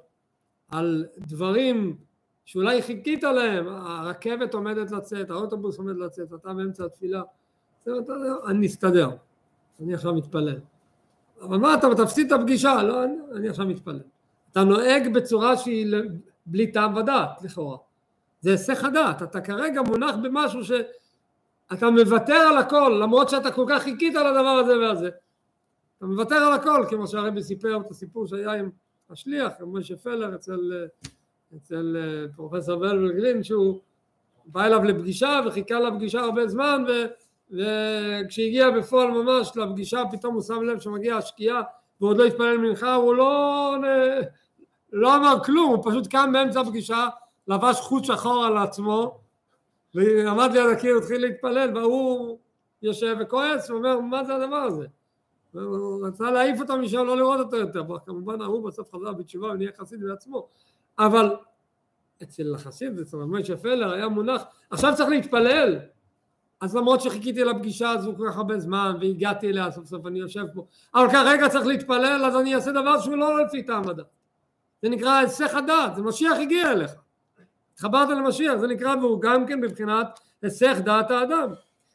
[0.72, 1.98] על דברים
[2.46, 7.22] שאולי חיכית להם, הרכבת עומדת לצאת, האוטובוס עומד לצאת, אתה באמצע התפילה,
[8.48, 9.10] אני אסתדר,
[9.80, 10.60] אני עכשיו מתפלל.
[11.42, 12.84] אבל מה אתה תפסיד את הפגישה?
[12.84, 14.00] לא, אני, אני עכשיו מתפלל.
[14.58, 15.96] אתה נוהג בצורה שהיא
[16.46, 17.78] בלי טעם ודעת לכאורה.
[18.42, 23.84] זה היסח הדעת, אתה כרגע מונח במשהו שאתה מוותר על הכל למרות שאתה כל כך
[23.84, 25.10] חיכית על הדבר הזה והזה.
[25.98, 28.70] אתה מוותר על הכל כמו שהרבי סיפר את הסיפור שהיה עם
[29.10, 30.88] השליח, עם משה פלר אצל,
[31.58, 31.98] אצל
[32.36, 33.80] פרופסור ולגלין שהוא
[34.46, 36.92] בא אליו לפגישה וחיכה לפגישה הרבה זמן ו,
[37.52, 41.62] וכשהגיע בפועל ממש לפגישה פתאום הוא שם לב שמגיעה השקיעה
[42.02, 43.76] ועוד לא התפלל מנחה הוא לא,
[44.94, 47.08] לא אמר כלום הוא פשוט קם באמצע הפגישה
[47.48, 49.20] לבש חוט שחור על עצמו
[49.96, 52.38] ועמד ליד הקיר התחיל להתפלל והוא
[52.82, 54.86] יושב וכועס ואומר מה זה הדבר הזה?
[55.54, 57.84] הוא רצה להעיף אותו משם לא לראות אותו יותר.
[58.06, 60.48] כמובן ההוא בסוף חזר בתשובה ונהיה חסיד בעצמו.
[61.00, 61.36] אבל
[62.24, 65.80] אצל החסיד אצל משה פלר היה מונח עכשיו צריך להתפלל.
[66.62, 70.46] אז למרות שחיכיתי לפגישה הזו כל כך הרבה זמן והגעתי אליה סוף סוף אני יושב
[70.54, 70.66] פה
[70.96, 74.06] אבל כרגע צריך להתפלל אז אני אעשה דבר שהוא לא לפי טעם הדת
[74.82, 76.92] זה נקרא היסח הדעת זה משיח הגיע אליך.
[77.74, 81.50] התחברת למשיח זה נקרא והוא גם כן בבחינת היסח דעת האדם.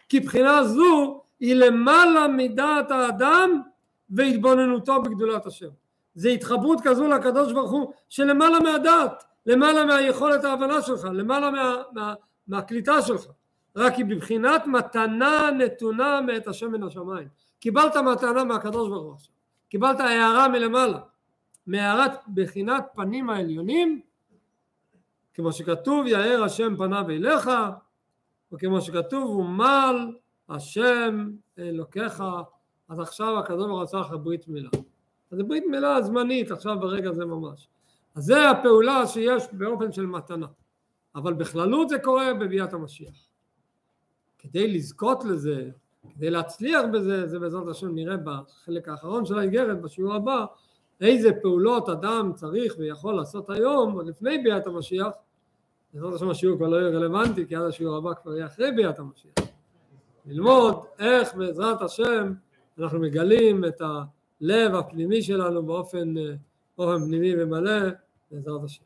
[0.08, 3.62] כי בחינה זו היא למעלה מדעת האדם
[4.10, 5.68] והתבוננותו בגדולת השם.
[6.14, 12.14] זה התחברות כזו לקדוש ברוך הוא שלמעלה מהדעת למעלה מהיכולת ההבנה שלך למעלה מה, מה,
[12.48, 13.26] מהקליטה שלך.
[13.76, 17.28] רק היא בבחינת מתנה נתונה מאת השם מן השמיים.
[17.60, 19.32] קיבלת מתנה מהקדוש ברוך הוא עכשיו.
[19.68, 20.98] קיבלת הערה מלמעלה
[21.66, 24.00] מהערת בחינת פנים העליונים
[25.34, 27.50] כמו שכתוב יאר השם פניו אליך
[28.52, 30.16] וכמו שכתוב ומל
[30.48, 32.22] השם אלוקיך
[32.88, 34.70] אז עכשיו הקדוש ברוך לך ברית מילה.
[35.30, 37.68] אז זה ברית מילה זמנית עכשיו ברגע זה ממש.
[38.14, 40.46] אז זה הפעולה שיש באופן של מתנה.
[41.14, 43.14] אבל בכללות זה קורה בביאת המשיח.
[44.38, 45.70] כדי לזכות לזה,
[46.14, 50.44] כדי להצליח בזה, זה בעזרת השם נראה בחלק האחרון של האיגרת, בשיעור הבא,
[51.02, 55.08] איזה פעולות אדם צריך ויכול לעשות היום, עוד לפני ביאת המשיח,
[55.94, 58.98] בעזרת השם השיעור כבר לא יהיה רלוונטי, כי עד השיעור הבא כבר יהיה אחרי ביאת
[58.98, 59.32] המשיח.
[60.26, 62.32] ללמוד איך בעזרת השם
[62.78, 66.14] אנחנו מגלים את הלב הפנימי שלנו באופן,
[66.78, 67.80] באופן פנימי ומלא,
[68.30, 68.82] בעזרת השם.